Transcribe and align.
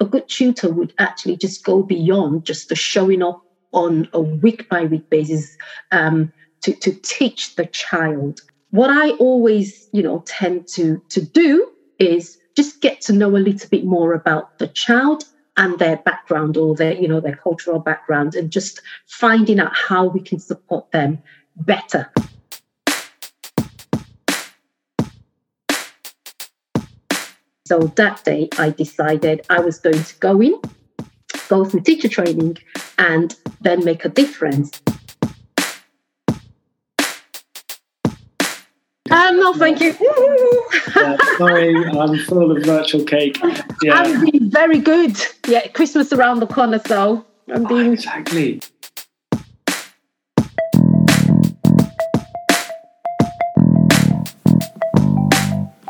a 0.00 0.04
good 0.04 0.28
tutor 0.28 0.70
would 0.70 0.94
actually 0.98 1.36
just 1.36 1.64
go 1.64 1.82
beyond 1.82 2.44
just 2.44 2.68
the 2.68 2.74
showing 2.74 3.22
up 3.22 3.42
on 3.72 4.08
a 4.12 4.20
week 4.20 4.68
by 4.68 4.84
week 4.84 5.08
basis 5.10 5.56
um, 5.92 6.32
to, 6.62 6.74
to 6.74 6.92
teach 7.02 7.54
the 7.56 7.66
child. 7.66 8.40
What 8.70 8.90
I 8.90 9.10
always, 9.12 9.88
you 9.92 10.02
know, 10.02 10.24
tend 10.26 10.66
to, 10.68 11.02
to 11.10 11.20
do 11.20 11.70
is 11.98 12.38
just 12.56 12.80
get 12.80 13.00
to 13.02 13.12
know 13.12 13.36
a 13.36 13.38
little 13.38 13.68
bit 13.68 13.84
more 13.84 14.14
about 14.14 14.58
the 14.58 14.68
child 14.68 15.24
and 15.56 15.78
their 15.78 15.98
background 15.98 16.56
or 16.56 16.74
their, 16.74 16.94
you 16.94 17.06
know, 17.06 17.20
their 17.20 17.36
cultural 17.36 17.78
background 17.78 18.34
and 18.34 18.50
just 18.50 18.80
finding 19.06 19.60
out 19.60 19.76
how 19.76 20.06
we 20.06 20.20
can 20.20 20.38
support 20.38 20.90
them 20.92 21.18
better. 21.56 22.10
So 27.70 27.78
that 27.94 28.24
day 28.24 28.48
I 28.58 28.70
decided 28.70 29.46
I 29.48 29.60
was 29.60 29.78
going 29.78 30.02
to 30.02 30.16
go 30.18 30.42
in, 30.42 30.60
go 31.48 31.64
through 31.64 31.82
teacher 31.82 32.08
training 32.08 32.58
and 32.98 33.36
then 33.60 33.84
make 33.84 34.04
a 34.04 34.08
difference. 34.08 34.82
Um, 39.08 39.38
no, 39.38 39.52
thank 39.52 39.80
you. 39.80 39.94
yeah, 40.96 41.16
sorry, 41.38 41.76
I'm 41.76 42.18
full 42.24 42.50
of 42.50 42.64
virtual 42.64 43.04
cake. 43.04 43.38
Yeah. 43.82 43.94
I'm 43.94 44.28
being 44.28 44.50
very 44.50 44.80
good. 44.80 45.16
Yeah, 45.46 45.68
Christmas 45.68 46.12
around 46.12 46.40
the 46.40 46.48
corner, 46.48 46.80
so 46.84 47.24
I'm 47.54 47.68
being 47.68 47.90
oh, 47.90 47.92
exactly. 47.92 48.62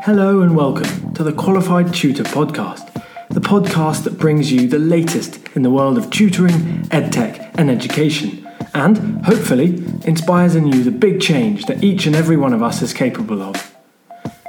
Hello 0.05 0.41
and 0.41 0.55
welcome 0.55 1.13
to 1.13 1.23
the 1.23 1.31
Qualified 1.31 1.93
Tutor 1.93 2.23
Podcast, 2.23 2.91
the 3.29 3.39
podcast 3.39 4.03
that 4.05 4.17
brings 4.17 4.51
you 4.51 4.67
the 4.67 4.79
latest 4.79 5.47
in 5.49 5.61
the 5.61 5.69
world 5.69 5.95
of 5.95 6.09
tutoring, 6.09 6.53
edtech, 6.89 7.51
and 7.53 7.69
education, 7.69 8.43
and 8.73 9.23
hopefully 9.23 9.83
inspires 10.03 10.55
in 10.55 10.65
you 10.65 10.83
the 10.83 10.89
big 10.89 11.21
change 11.21 11.65
that 11.67 11.83
each 11.83 12.07
and 12.07 12.15
every 12.15 12.35
one 12.35 12.51
of 12.51 12.63
us 12.63 12.81
is 12.81 12.93
capable 12.93 13.43
of. 13.43 13.75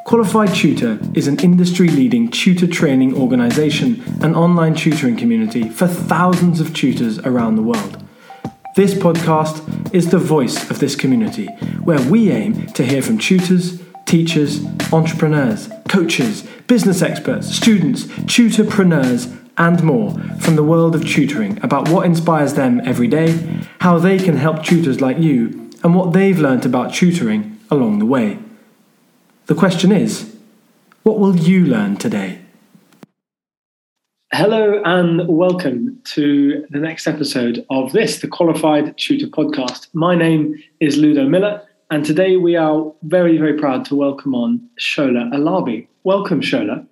Qualified 0.07 0.55
Tutor 0.55 0.99
is 1.13 1.29
an 1.29 1.39
industry 1.41 1.89
leading 1.89 2.31
tutor 2.31 2.67
training 2.67 3.15
organisation 3.15 4.03
and 4.23 4.35
online 4.35 4.75
tutoring 4.75 5.19
community 5.19 5.69
for 5.69 5.87
thousands 5.87 6.61
of 6.61 6.73
tutors 6.73 7.19
around 7.19 7.57
the 7.57 7.63
world. 7.63 8.03
This 8.75 8.95
podcast 8.95 9.95
is 9.95 10.11
the 10.11 10.17
voice 10.17 10.71
of 10.71 10.79
this 10.79 10.97
community, 10.97 11.49
where 11.85 12.01
we 12.09 12.31
aim 12.31 12.69
to 12.69 12.87
hear 12.87 13.03
from 13.03 13.19
tutors 13.19 13.82
teachers, 14.07 14.65
entrepreneurs, 14.93 15.69
coaches, 15.89 16.47
business 16.67 17.03
experts, 17.03 17.49
students, 17.49 18.05
tutorpreneurs, 18.05 19.37
and 19.59 19.83
more 19.83 20.19
from 20.41 20.57
the 20.57 20.63
world 20.63 20.95
of 20.95 21.07
tutoring 21.07 21.59
about 21.63 21.89
what 21.89 22.07
inspires 22.07 22.55
them 22.55 22.81
every 22.85 23.09
day, 23.09 23.63
how 23.81 23.99
they 23.99 24.19
can 24.19 24.37
help 24.37 24.63
tutors 24.63 25.01
like 25.01 25.19
you, 25.19 25.71
and 25.83 25.95
what 25.95 26.13
they've 26.13 26.39
learnt 26.39 26.65
about 26.65 26.95
tutoring 26.95 27.59
along 27.71 27.99
the 27.99 28.07
way. 28.07 28.39
The 29.47 29.55
question 29.55 29.93
is 29.93 30.35
what 31.03 31.19
will 31.19 31.37
you 31.37 31.67
learn 31.67 31.97
today? 31.97 32.39
Hello 34.33 34.81
and 34.85 35.29
welcome 35.29 36.01
to 36.05 36.65
the 36.71 36.79
next 36.79 37.07
episode 37.07 37.67
of 37.69 37.93
this, 37.93 38.21
the 38.21 38.29
Qualified 38.29 38.97
Tutor 38.97 39.27
Podcast. 39.27 39.89
My 39.93 40.15
name 40.15 40.63
is 40.81 40.97
Ludo 40.97 41.29
Miller 41.29 41.67
and 41.93 42.07
today 42.07 42.39
we 42.39 42.57
are 42.57 42.91
very, 43.03 43.37
very 43.37 43.53
proud 43.59 43.85
to 43.85 43.95
welcome 43.95 44.35
on 44.35 44.67
Shola 44.81 45.31
Alabi. 45.35 45.87
Welcome, 46.05 46.41
Shola. 46.41 46.87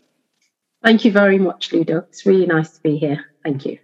Thank 0.84 1.06
you 1.06 1.10
very 1.10 1.38
much, 1.38 1.72
Ludo. 1.72 2.04
It's 2.10 2.26
really 2.26 2.44
nice 2.44 2.72
to 2.72 2.82
be 2.82 2.98
here. 2.98 3.24
Thank 3.42 3.64
you. 3.64 3.78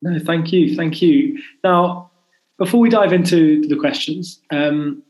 No, 0.00 0.18
thank 0.18 0.50
you. 0.50 0.74
Thank 0.74 1.02
you. 1.02 1.38
Now, 1.62 2.10
before 2.56 2.80
we 2.80 2.88
dive 2.88 3.12
into 3.12 3.68
the 3.68 3.76
questions, 3.76 4.40
um, 4.50 5.02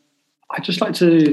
I'd 0.50 0.64
just 0.64 0.80
like 0.80 0.94
to 0.94 1.32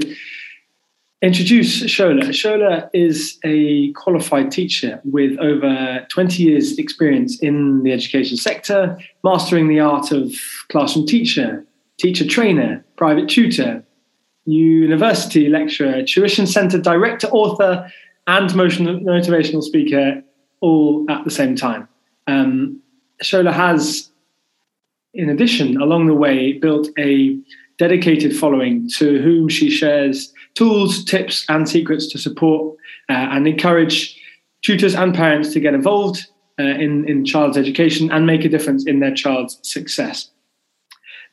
introduce 1.24 1.82
Shola. 1.82 2.22
Shola 2.26 2.88
is 2.94 3.40
a 3.44 3.92
qualified 3.94 4.52
teacher 4.52 5.02
with 5.06 5.40
over 5.40 6.06
20 6.08 6.44
years' 6.44 6.78
experience 6.78 7.40
in 7.40 7.82
the 7.82 7.92
education 7.94 8.38
sector, 8.38 8.96
mastering 9.24 9.70
the 9.70 9.80
art 9.80 10.12
of 10.12 10.32
classroom 10.70 11.08
teacher, 11.08 11.66
teacher 11.98 12.28
trainer, 12.28 12.86
private 12.96 13.28
tutor, 13.28 13.84
university 14.52 15.50
lecturer, 15.50 16.04
tuition 16.04 16.48
center 16.48 16.78
director, 16.78 17.28
author, 17.28 17.92
and 18.28 18.50
motivational 18.52 19.64
speaker 19.64 20.22
all 20.62 21.06
at 21.10 21.24
the 21.24 21.32
same 21.32 21.56
time. 21.56 21.88
Um, 22.28 22.82
Shola 23.24 23.52
has, 23.52 24.12
in 25.14 25.30
addition, 25.30 25.82
along 25.82 26.08
the 26.08 26.14
way, 26.14 26.54
built 26.54 26.90
a 26.98 27.38
dedicated 27.78 28.36
following 28.36 28.90
to 28.98 29.22
whom 29.22 29.48
she 29.50 29.70
shares 29.70 30.34
tools, 30.54 31.04
tips, 31.04 31.46
and 31.50 31.68
secrets 31.68 32.08
to 32.08 32.18
support 32.18 32.78
uh, 33.10 33.14
and 33.14 33.48
encourage 33.48 34.22
tutors 34.62 34.96
and 34.96 35.16
parents 35.16 35.54
to 35.54 35.60
get 35.60 35.74
involved 35.74 36.28
uh, 36.60 36.64
in, 36.64 37.08
in 37.08 37.26
child's 37.26 37.58
education 37.58 38.12
and 38.12 38.26
make 38.26 38.44
a 38.44 38.50
difference 38.50 38.86
in 38.86 39.00
their 39.00 39.14
child's 39.14 39.60
success. 39.64 40.30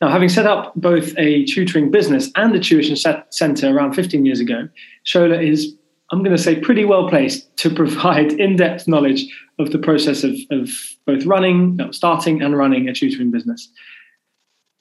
Now, 0.01 0.09
having 0.09 0.29
set 0.29 0.47
up 0.47 0.75
both 0.77 1.17
a 1.17 1.45
tutoring 1.47 1.91
business 1.91 2.31
and 2.37 2.55
a 2.55 2.61
tuition 2.61 2.97
center 3.31 3.75
around 3.75 3.95
15 3.95 4.27
years 4.27 4.41
ago, 4.41 4.69
Shola 5.07 5.43
is, 5.43 5.75
I'm 6.13 6.23
going 6.23 6.37
to 6.37 6.43
say, 6.43 6.61
pretty 6.61 6.85
well 6.85 7.09
placed 7.09 7.57
to 7.59 7.71
provide 7.71 8.33
in 8.41 8.57
depth 8.57 8.87
knowledge 8.87 9.27
of 9.59 9.71
the 9.71 9.79
process 9.79 10.23
of, 10.23 10.37
of 10.51 10.71
both 11.07 11.25
running, 11.25 11.77
no, 11.77 11.91
starting, 11.93 12.43
and 12.43 12.57
running 12.57 12.89
a 12.89 12.95
tutoring 12.95 13.31
business. 13.31 13.71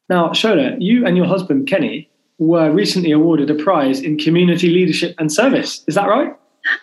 Now, 0.10 0.30
Shola, 0.30 0.76
you 0.80 1.06
and 1.06 1.16
your 1.16 1.26
husband, 1.26 1.68
Kenny, 1.68 2.10
were 2.38 2.70
recently 2.70 3.12
awarded 3.12 3.50
a 3.50 3.56
prize 3.56 4.02
in 4.02 4.18
community 4.18 4.70
leadership 4.70 5.16
and 5.18 5.32
service. 5.32 5.84
Is 5.88 5.96
that 5.96 6.10
right? 6.10 6.36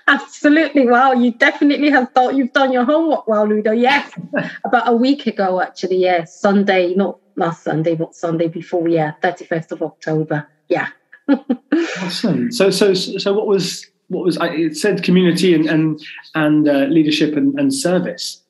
Absolutely. 0.09 0.87
Wow, 0.87 1.13
you 1.13 1.33
definitely 1.33 1.91
have 1.91 2.11
thought 2.13 2.35
you've 2.35 2.53
done 2.53 2.73
your 2.73 2.85
homework 2.85 3.27
well, 3.29 3.47
Ludo. 3.47 3.73
Yes. 3.73 4.13
About 4.65 4.89
a 4.89 4.93
week 4.93 5.27
ago, 5.27 5.61
actually, 5.61 5.97
yes. 5.97 6.41
Sunday, 6.41 6.95
not 6.95 7.19
last 7.37 7.65
Sunday, 7.65 7.95
but 7.95 8.15
Sunday 8.15 8.49
before, 8.49 8.89
yeah, 8.89 9.13
31st 9.23 9.73
of 9.73 9.83
October. 9.83 10.49
Yeah. 10.69 10.89
awesome. 12.03 12.51
So 12.51 12.71
so 12.71 12.95
so 12.95 13.33
what 13.33 13.47
was 13.47 13.87
what 14.09 14.25
was 14.25 14.39
it 14.41 14.77
said 14.77 15.03
community 15.03 15.55
and 15.55 15.67
and 15.67 16.03
and 16.35 16.69
uh, 16.69 16.87
leadership 16.89 17.37
and, 17.37 17.59
and 17.59 17.73
service 17.73 18.42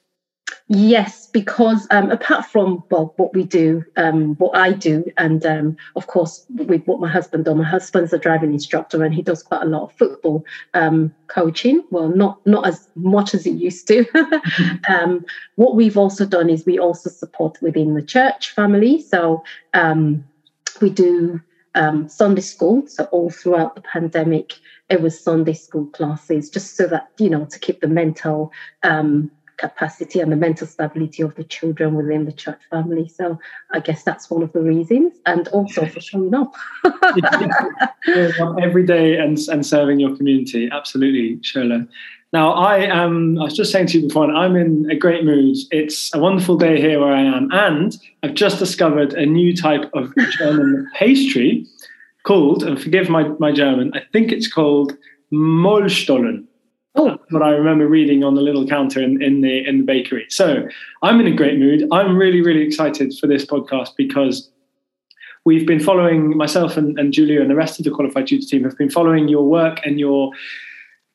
Yes, 0.69 1.27
because 1.27 1.87
um, 1.91 2.11
apart 2.11 2.47
from 2.47 2.83
well, 2.91 3.13
what 3.17 3.35
we 3.35 3.45
do, 3.45 3.85
um, 3.97 4.35
what 4.37 4.57
I 4.57 4.73
do, 4.73 5.05
and 5.19 5.45
um, 5.45 5.77
of 5.97 6.07
course 6.07 6.47
with 6.51 6.85
what 6.85 7.01
my 7.01 7.09
husband 7.09 7.45
does, 7.45 7.57
my 7.57 7.65
husband's 7.65 8.13
a 8.13 8.19
driving 8.19 8.53
instructor 8.53 9.03
and 9.05 9.15
he 9.15 9.23
does 9.23 9.43
quite 9.43 9.63
a 9.63 9.67
lot 9.67 9.85
of 9.85 9.93
football 9.93 10.45
um, 10.75 11.15
coaching. 11.27 11.85
Well, 11.91 12.09
not 12.09 12.45
not 12.47 12.67
as 12.67 12.89
much 12.95 13.35
as 13.35 13.45
he 13.45 13.51
used 13.51 13.87
to. 13.89 14.05
Um, 14.89 15.25
what 15.57 15.77
we've 15.77 15.97
also 15.97 16.27
done 16.27 16.51
is 16.51 16.67
we 16.67 16.79
also 16.79 17.09
support 17.09 17.61
within 17.63 17.95
the 17.95 18.03
church 18.03 18.51
family. 18.51 19.01
So 19.01 19.43
um, 19.75 20.25
we 20.81 20.91
do 20.91 21.41
Sunday 22.07 22.41
school. 22.43 22.87
So 22.87 23.05
all 23.05 23.31
throughout 23.31 23.75
the 23.75 23.81
pandemic, 23.81 24.55
it 24.89 25.01
was 25.01 25.19
Sunday 25.19 25.55
school 25.55 25.87
classes, 25.87 26.51
just 26.51 26.77
so 26.77 26.87
that 26.89 27.09
you 27.19 27.31
know 27.31 27.45
to 27.47 27.59
keep 27.59 27.81
the 27.81 27.89
mental 27.89 28.53
um, 28.83 29.31
capacity 29.59 30.21
and 30.21 30.31
the 30.33 30.37
mental 30.37 30.67
stability 30.67 31.23
of 31.23 31.35
the 31.35 31.45
children 31.45 31.95
within 31.95 32.25
the 32.25 32.33
church 32.33 32.61
family. 32.71 33.09
So 33.09 33.39
I 33.73 33.81
guess 33.81 34.03
that's 34.03 34.31
one 34.31 34.43
of 34.43 34.53
the 34.53 34.61
reasons, 34.61 35.15
and 35.27 35.49
also 35.49 35.87
for 35.87 36.01
showing 36.01 36.35
up 36.35 36.55
every 38.63 38.87
day 38.87 39.19
and 39.19 39.39
and 39.49 39.65
serving 39.65 40.01
your 40.01 40.17
community. 40.17 40.69
Absolutely, 40.73 41.37
Shola. 41.39 41.89
Now 42.33 42.53
I 42.53 42.79
am. 42.79 43.39
I 43.39 43.45
was 43.45 43.55
just 43.55 43.73
saying 43.73 43.89
to 43.89 44.01
you 44.01 44.09
before, 44.09 44.31
I'm 44.31 44.57
in 44.57 44.91
a 44.91 44.97
great 44.97 45.25
mood. 45.25 45.57
It's 45.71 46.15
a 46.15 46.19
wonderful 46.19 46.57
day 46.57 46.81
here 46.81 46.99
where 47.01 47.13
I 47.13 47.23
am, 47.23 47.49
and 47.53 47.97
I've 48.23 48.35
just 48.35 48.59
discovered 48.59 49.13
a 49.15 49.27
new 49.27 49.55
type 49.55 49.91
of 49.93 50.13
German 50.39 50.91
pastry 50.95 51.67
called, 52.23 52.63
and 52.63 52.81
forgive 52.81 53.09
my, 53.09 53.25
my 53.39 53.53
German, 53.53 53.93
I 53.95 54.03
think 54.13 54.33
it's 54.33 54.51
called 54.51 54.97
Mollstollen. 55.33 56.45
Oh. 56.95 57.11
That's 57.11 57.33
what 57.33 57.43
I 57.43 57.51
remember 57.51 57.89
reading 57.89 58.23
on 58.23 58.35
the 58.35 58.43
little 58.43 58.67
counter 58.67 59.03
in, 59.03 59.23
in 59.23 59.41
the 59.41 59.67
in 59.67 59.79
the 59.79 59.85
bakery. 59.85 60.27
So 60.29 60.69
I'm 61.03 61.21
in 61.21 61.27
a 61.27 61.35
great 61.35 61.59
mood. 61.59 61.89
I'm 61.91 62.17
really, 62.17 62.43
really 62.43 62.63
excited 62.63 63.15
for 63.19 63.27
this 63.27 63.47
podcast 63.47 63.91
because 63.97 64.51
we've 65.45 65.67
been 65.67 65.81
following 65.81 66.37
myself 66.37 66.77
and, 66.77 66.99
and 66.99 67.13
Julia 67.13 67.41
and 67.41 67.51
the 67.51 67.55
rest 67.55 67.79
of 67.79 67.85
the 67.85 67.91
qualified 67.91 68.27
tutor 68.27 68.47
team 68.47 68.65
have 68.65 68.77
been 68.77 68.91
following 68.91 69.29
your 69.29 69.45
work 69.45 69.81
and 69.85 69.99
your 69.99 70.33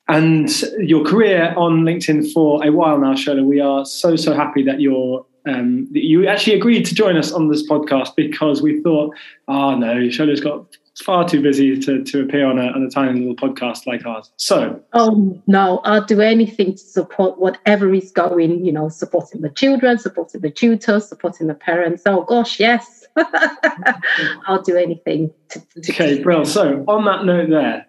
and 0.07 0.49
your 0.79 1.03
career 1.03 1.53
on 1.57 1.83
LinkedIn 1.83 2.31
for 2.31 2.65
a 2.65 2.71
while 2.71 2.97
now, 2.97 3.13
Shola. 3.13 3.45
We 3.45 3.59
are 3.59 3.85
so 3.85 4.15
so 4.15 4.33
happy 4.33 4.63
that 4.63 4.81
you're 4.81 5.25
um, 5.47 5.87
that 5.91 6.03
you 6.03 6.27
actually 6.27 6.55
agreed 6.55 6.85
to 6.87 6.95
join 6.95 7.17
us 7.17 7.31
on 7.31 7.49
this 7.49 7.67
podcast 7.67 8.15
because 8.15 8.61
we 8.61 8.81
thought, 8.81 9.15
oh 9.47 9.75
no, 9.75 9.95
Shola's 10.07 10.41
got 10.41 10.75
far 11.01 11.27
too 11.27 11.41
busy 11.41 11.77
to, 11.77 12.03
to 12.03 12.23
appear 12.23 12.45
on 12.45 12.57
a, 12.57 12.67
on 12.67 12.83
a 12.83 12.89
tiny 12.89 13.19
little 13.19 13.35
podcast 13.35 13.85
like 13.85 14.05
ours. 14.05 14.31
So, 14.37 14.81
oh 14.93 15.41
no, 15.47 15.79
I'll 15.79 16.05
do 16.05 16.21
anything 16.21 16.73
to 16.73 16.77
support 16.77 17.39
whatever 17.39 17.93
is 17.93 18.11
going. 18.11 18.65
You 18.65 18.71
know, 18.71 18.89
supporting 18.89 19.41
the 19.41 19.49
children, 19.49 19.97
supporting 19.99 20.41
the 20.41 20.51
tutors, 20.51 21.07
supporting 21.07 21.47
the 21.47 21.53
parents. 21.53 22.03
Oh 22.05 22.23
gosh, 22.23 22.59
yes, 22.59 23.05
I'll 24.47 24.61
do 24.63 24.75
anything. 24.75 25.31
To, 25.49 25.59
to 25.81 25.91
okay, 25.91 26.21
Brill. 26.21 26.45
So, 26.45 26.83
on 26.87 27.05
that 27.05 27.25
note, 27.25 27.49
there, 27.49 27.85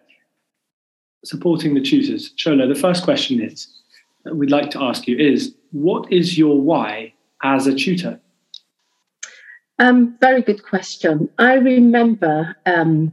supporting 1.24 1.74
the 1.74 1.80
tutors, 1.80 2.32
Shola. 2.36 2.72
The 2.72 2.78
first 2.78 3.04
question 3.04 3.40
is 3.40 3.68
we'd 4.32 4.50
like 4.50 4.70
to 4.70 4.82
ask 4.82 5.06
you 5.06 5.16
is 5.16 5.54
what 5.72 6.10
is 6.12 6.38
your 6.38 6.60
why 6.60 7.14
as 7.42 7.66
a 7.66 7.74
tutor? 7.74 8.20
Um, 9.78 10.16
very 10.20 10.42
good 10.42 10.64
question. 10.64 11.28
I 11.38 11.54
remember 11.54 12.56
um, 12.66 13.12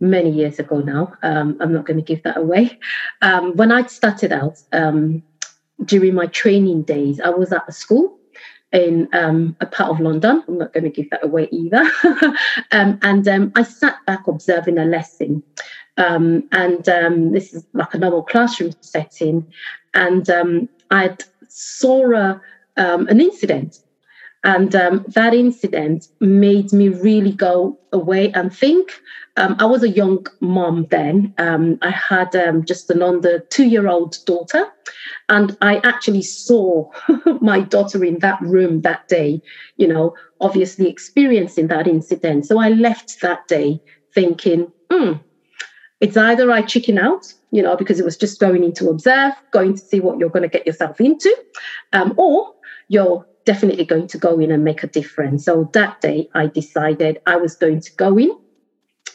many 0.00 0.30
years 0.30 0.58
ago 0.58 0.80
now, 0.80 1.14
um, 1.22 1.56
I'm 1.60 1.72
not 1.72 1.86
going 1.86 1.98
to 1.98 2.02
give 2.02 2.22
that 2.24 2.36
away. 2.36 2.78
Um, 3.22 3.56
when 3.56 3.70
I 3.70 3.86
started 3.86 4.32
out 4.32 4.60
um, 4.72 5.22
during 5.84 6.14
my 6.14 6.26
training 6.26 6.82
days, 6.82 7.20
I 7.20 7.30
was 7.30 7.52
at 7.52 7.68
a 7.68 7.72
school 7.72 8.18
in 8.72 9.08
um, 9.12 9.56
a 9.60 9.66
part 9.66 9.90
of 9.90 10.00
London. 10.00 10.42
I'm 10.48 10.58
not 10.58 10.72
going 10.72 10.84
to 10.84 10.90
give 10.90 11.10
that 11.10 11.24
away 11.24 11.48
either. 11.52 11.88
and 12.72 12.98
I 13.54 13.62
sat 13.62 14.04
back 14.04 14.26
observing 14.26 14.78
a 14.78 14.84
lesson. 14.84 15.44
and 15.96 16.84
this 17.32 17.54
is 17.54 17.64
like 17.72 17.94
a 17.94 17.98
normal 17.98 18.24
classroom 18.24 18.72
setting. 18.80 19.46
And 19.94 20.28
I 20.90 21.16
saw 21.48 22.12
a, 22.14 22.40
an 22.76 23.20
incident 23.20 23.78
and 24.44 24.74
um, 24.76 25.04
that 25.08 25.34
incident 25.34 26.08
made 26.20 26.72
me 26.72 26.88
really 26.88 27.32
go 27.32 27.78
away 27.92 28.30
and 28.32 28.54
think. 28.54 29.00
Um, 29.36 29.56
I 29.58 29.66
was 29.66 29.82
a 29.82 29.88
young 29.88 30.26
mom 30.40 30.86
then. 30.90 31.34
Um, 31.38 31.78
I 31.82 31.90
had 31.90 32.34
um, 32.36 32.64
just 32.64 32.90
an 32.90 33.02
under 33.02 33.40
two 33.50 33.66
year 33.66 33.88
old 33.88 34.16
daughter. 34.26 34.66
And 35.28 35.56
I 35.60 35.78
actually 35.78 36.22
saw 36.22 36.90
my 37.40 37.60
daughter 37.60 38.04
in 38.04 38.20
that 38.20 38.40
room 38.40 38.82
that 38.82 39.08
day, 39.08 39.42
you 39.76 39.86
know, 39.86 40.14
obviously 40.40 40.88
experiencing 40.88 41.68
that 41.68 41.86
incident. 41.86 42.46
So 42.46 42.58
I 42.58 42.70
left 42.70 43.20
that 43.22 43.46
day 43.48 43.80
thinking, 44.14 44.72
hmm, 44.90 45.14
it's 46.00 46.16
either 46.16 46.50
I 46.50 46.62
chicken 46.62 46.98
out, 46.98 47.32
you 47.50 47.62
know, 47.62 47.76
because 47.76 47.98
it 47.98 48.04
was 48.04 48.16
just 48.16 48.40
going 48.40 48.62
in 48.62 48.72
to 48.74 48.88
observe, 48.88 49.32
going 49.50 49.74
to 49.74 49.80
see 49.80 50.00
what 50.00 50.18
you're 50.18 50.30
going 50.30 50.48
to 50.48 50.48
get 50.48 50.66
yourself 50.66 51.00
into, 51.00 51.36
um, 51.92 52.14
or 52.16 52.54
you're 52.88 53.26
definitely 53.52 53.86
going 53.94 54.08
to 54.14 54.18
go 54.18 54.32
in 54.38 54.50
and 54.50 54.62
make 54.62 54.82
a 54.82 54.92
difference. 55.00 55.46
So 55.46 55.70
that 55.72 56.02
day, 56.02 56.28
I 56.34 56.44
decided 56.60 57.12
I 57.34 57.36
was 57.44 57.56
going 57.56 57.80
to 57.80 57.92
go 58.04 58.18
in, 58.18 58.30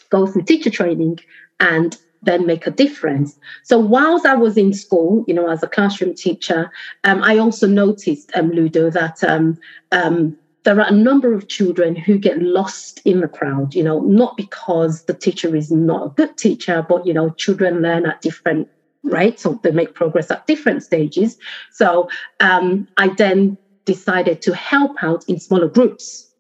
go 0.10 0.26
through 0.26 0.46
teacher 0.52 0.72
training, 0.72 1.20
and 1.60 1.96
then 2.24 2.48
make 2.48 2.66
a 2.66 2.72
difference. 2.72 3.38
So 3.62 3.78
whilst 3.78 4.26
I 4.26 4.34
was 4.46 4.58
in 4.58 4.74
school, 4.74 5.24
you 5.28 5.36
know, 5.36 5.48
as 5.52 5.62
a 5.62 5.68
classroom 5.68 6.16
teacher, 6.16 6.72
um, 7.04 7.22
I 7.22 7.38
also 7.38 7.68
noticed, 7.68 8.32
um, 8.36 8.50
Ludo, 8.50 8.90
that 8.90 9.24
um, 9.24 9.60
um, 9.92 10.36
there 10.64 10.80
are 10.82 10.88
a 10.88 11.00
number 11.10 11.32
of 11.36 11.48
children 11.48 11.96
who 11.96 12.18
get 12.18 12.42
lost 12.42 13.02
in 13.06 13.20
the 13.20 13.28
crowd, 13.28 13.76
you 13.76 13.84
know, 13.84 14.00
not 14.00 14.36
because 14.36 15.04
the 15.04 15.14
teacher 15.14 15.56
is 15.56 15.70
not 15.70 16.08
a 16.08 16.10
good 16.10 16.38
teacher, 16.38 16.84
but, 16.90 17.06
you 17.06 17.14
know, 17.14 17.30
children 17.32 17.84
learn 17.84 18.08
at 18.08 18.22
different 18.22 18.68
rates 19.04 19.46
or 19.46 19.60
they 19.62 19.72
make 19.72 19.94
progress 19.94 20.32
at 20.32 20.48
different 20.48 20.82
stages. 20.82 21.38
So 21.72 22.10
um, 22.40 22.88
I 22.98 23.10
then 23.10 23.58
decided 23.86 24.42
to 24.44 24.56
help 24.56 24.96
out 25.02 25.24
in 25.28 25.40
smaller 25.40 25.68
groups. 25.68 26.34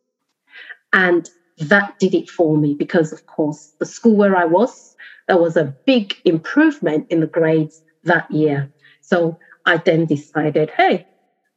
And 0.91 1.29
that 1.57 1.99
did 1.99 2.13
it 2.13 2.29
for 2.29 2.57
me 2.57 2.73
because, 2.73 3.11
of 3.11 3.25
course, 3.25 3.73
the 3.79 3.85
school 3.85 4.15
where 4.15 4.35
I 4.35 4.45
was, 4.45 4.95
there 5.27 5.37
was 5.37 5.57
a 5.57 5.75
big 5.85 6.15
improvement 6.25 7.07
in 7.09 7.19
the 7.19 7.27
grades 7.27 7.81
that 8.03 8.29
year. 8.31 8.71
So 9.01 9.37
I 9.65 9.77
then 9.77 10.05
decided, 10.05 10.69
hey, 10.71 11.07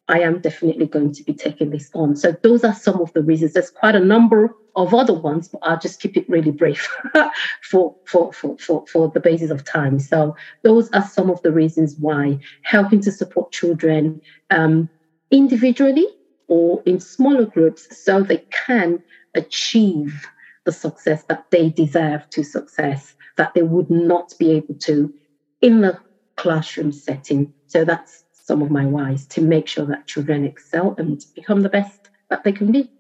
I 0.08 0.20
am 0.20 0.40
definitely 0.40 0.86
going 0.86 1.12
to 1.12 1.24
be 1.24 1.34
taking 1.34 1.70
this 1.70 1.90
on. 1.94 2.14
So 2.14 2.36
those 2.42 2.62
are 2.62 2.74
some 2.74 3.00
of 3.00 3.12
the 3.12 3.22
reasons. 3.22 3.54
There's 3.54 3.70
quite 3.70 3.96
a 3.96 4.00
number 4.00 4.54
of 4.76 4.94
other 4.94 5.14
ones, 5.14 5.48
but 5.48 5.60
I'll 5.64 5.80
just 5.80 6.00
keep 6.00 6.16
it 6.16 6.28
really 6.28 6.52
brief 6.52 6.88
for, 7.62 7.96
for, 8.04 8.32
for, 8.32 8.56
for, 8.58 8.86
for 8.86 9.08
the 9.08 9.20
basis 9.20 9.50
of 9.50 9.64
time. 9.64 9.98
So 9.98 10.36
those 10.62 10.88
are 10.90 11.04
some 11.04 11.28
of 11.28 11.42
the 11.42 11.50
reasons 11.50 11.96
why 11.98 12.38
helping 12.62 13.00
to 13.00 13.10
support 13.10 13.50
children 13.50 14.20
um, 14.50 14.88
individually 15.30 16.06
or 16.48 16.82
in 16.86 17.00
smaller 17.00 17.46
groups 17.46 17.88
so 17.96 18.22
they 18.22 18.44
can 18.66 19.02
achieve 19.34 20.26
the 20.64 20.72
success 20.72 21.24
that 21.24 21.50
they 21.50 21.70
deserve 21.70 22.28
to 22.30 22.42
success 22.42 23.14
that 23.36 23.54
they 23.54 23.62
would 23.62 23.90
not 23.90 24.32
be 24.38 24.50
able 24.50 24.74
to 24.74 25.12
in 25.60 25.80
the 25.80 25.98
classroom 26.36 26.92
setting. 26.92 27.52
So 27.66 27.84
that's 27.84 28.24
some 28.32 28.62
of 28.62 28.70
my 28.70 28.84
whys 28.84 29.26
to 29.28 29.40
make 29.40 29.66
sure 29.66 29.86
that 29.86 30.06
children 30.06 30.44
excel 30.44 30.94
and 30.98 31.24
become 31.34 31.62
the 31.62 31.68
best 31.68 32.10
that 32.30 32.44
they 32.44 32.52
can 32.52 32.72
be. 32.72 32.90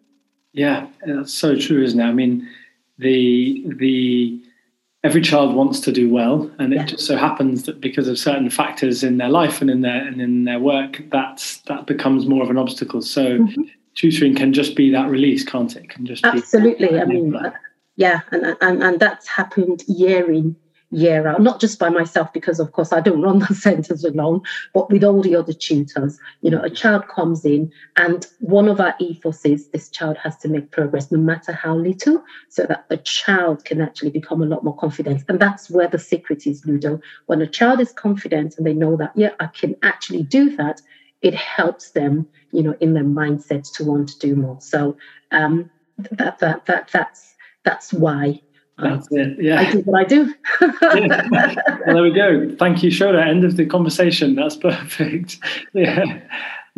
Yeah, 0.52 0.88
that's 1.04 1.32
so 1.32 1.56
true, 1.56 1.82
isn't 1.82 2.00
it? 2.00 2.04
I 2.04 2.12
mean, 2.12 2.48
the 2.98 3.62
the 3.76 4.42
every 5.06 5.20
child 5.20 5.54
wants 5.54 5.78
to 5.80 5.92
do 5.92 6.10
well, 6.10 6.50
and 6.58 6.72
it 6.72 6.76
yeah. 6.76 6.84
just 6.84 7.06
so 7.06 7.16
happens 7.16 7.62
that 7.62 7.80
because 7.80 8.08
of 8.08 8.18
certain 8.18 8.50
factors 8.50 9.04
in 9.04 9.18
their 9.18 9.28
life 9.28 9.60
and 9.60 9.70
in 9.70 9.80
their 9.82 10.04
and 10.04 10.20
in 10.20 10.44
their 10.44 10.58
work, 10.58 11.02
that 11.10 11.60
that 11.66 11.86
becomes 11.86 12.26
more 12.26 12.42
of 12.42 12.50
an 12.50 12.58
obstacle. 12.58 13.00
So 13.00 13.38
mm-hmm. 13.38 13.62
tutoring 13.94 14.34
can 14.34 14.52
just 14.52 14.74
be 14.74 14.90
that 14.90 15.08
release, 15.08 15.44
can't 15.44 15.74
it? 15.76 15.84
it 15.84 15.90
can 15.90 16.06
just 16.06 16.26
absolutely. 16.26 17.00
I 17.00 17.04
mean, 17.04 17.40
yeah, 17.94 18.20
and, 18.32 18.56
and 18.60 18.82
and 18.82 18.98
that's 18.98 19.28
happened 19.28 19.84
year 19.86 20.30
in 20.30 20.56
year 20.90 21.26
out, 21.26 21.42
not 21.42 21.60
just 21.60 21.78
by 21.78 21.88
myself, 21.88 22.32
because 22.32 22.60
of 22.60 22.72
course 22.72 22.92
I 22.92 23.00
don't 23.00 23.22
run 23.22 23.38
the 23.48 23.54
centres 23.54 24.04
alone, 24.04 24.42
but 24.72 24.90
with 24.90 25.04
all 25.04 25.22
the 25.22 25.36
other 25.36 25.52
tutors. 25.52 26.18
You 26.42 26.50
know, 26.50 26.62
a 26.62 26.70
child 26.70 27.08
comes 27.08 27.44
in, 27.44 27.72
and 27.96 28.26
one 28.40 28.68
of 28.68 28.80
our 28.80 28.94
ethos 28.98 29.44
is 29.44 29.68
this 29.68 29.88
child 29.88 30.16
has 30.18 30.36
to 30.38 30.48
make 30.48 30.70
progress, 30.70 31.10
no 31.10 31.18
matter 31.18 31.52
how 31.52 31.76
little, 31.76 32.22
so 32.48 32.64
that 32.64 32.88
the 32.88 32.98
child 32.98 33.64
can 33.64 33.80
actually 33.80 34.10
become 34.10 34.42
a 34.42 34.46
lot 34.46 34.64
more 34.64 34.76
confident. 34.76 35.24
And 35.28 35.40
that's 35.40 35.70
where 35.70 35.88
the 35.88 35.98
secret 35.98 36.46
is, 36.46 36.64
Ludo. 36.64 37.00
When 37.26 37.42
a 37.42 37.46
child 37.46 37.80
is 37.80 37.92
confident 37.92 38.54
and 38.56 38.66
they 38.66 38.74
know 38.74 38.96
that, 38.96 39.12
yeah, 39.14 39.30
I 39.40 39.46
can 39.46 39.74
actually 39.82 40.22
do 40.22 40.54
that, 40.56 40.80
it 41.22 41.34
helps 41.34 41.90
them, 41.90 42.28
you 42.52 42.62
know, 42.62 42.76
in 42.80 42.94
their 42.94 43.04
mindset 43.04 43.72
to 43.74 43.84
want 43.84 44.08
to 44.10 44.18
do 44.18 44.36
more. 44.36 44.60
So 44.60 44.96
um, 45.32 45.70
that 46.12 46.38
that 46.38 46.66
that 46.66 46.90
that's 46.92 47.34
that's 47.64 47.92
why 47.92 48.40
that's 48.78 49.08
it. 49.10 49.42
Yeah. 49.42 49.60
I 49.60 49.72
do 49.72 49.80
what 49.80 50.00
I 50.00 50.04
do. 50.04 50.34
yeah. 50.60 51.54
Well, 51.86 51.94
there 51.94 52.02
we 52.02 52.12
go. 52.12 52.54
Thank 52.56 52.82
you, 52.82 52.90
Shola. 52.90 53.26
End 53.26 53.44
of 53.44 53.56
the 53.56 53.66
conversation. 53.66 54.34
That's 54.34 54.56
perfect. 54.56 55.38
Yeah. 55.72 56.20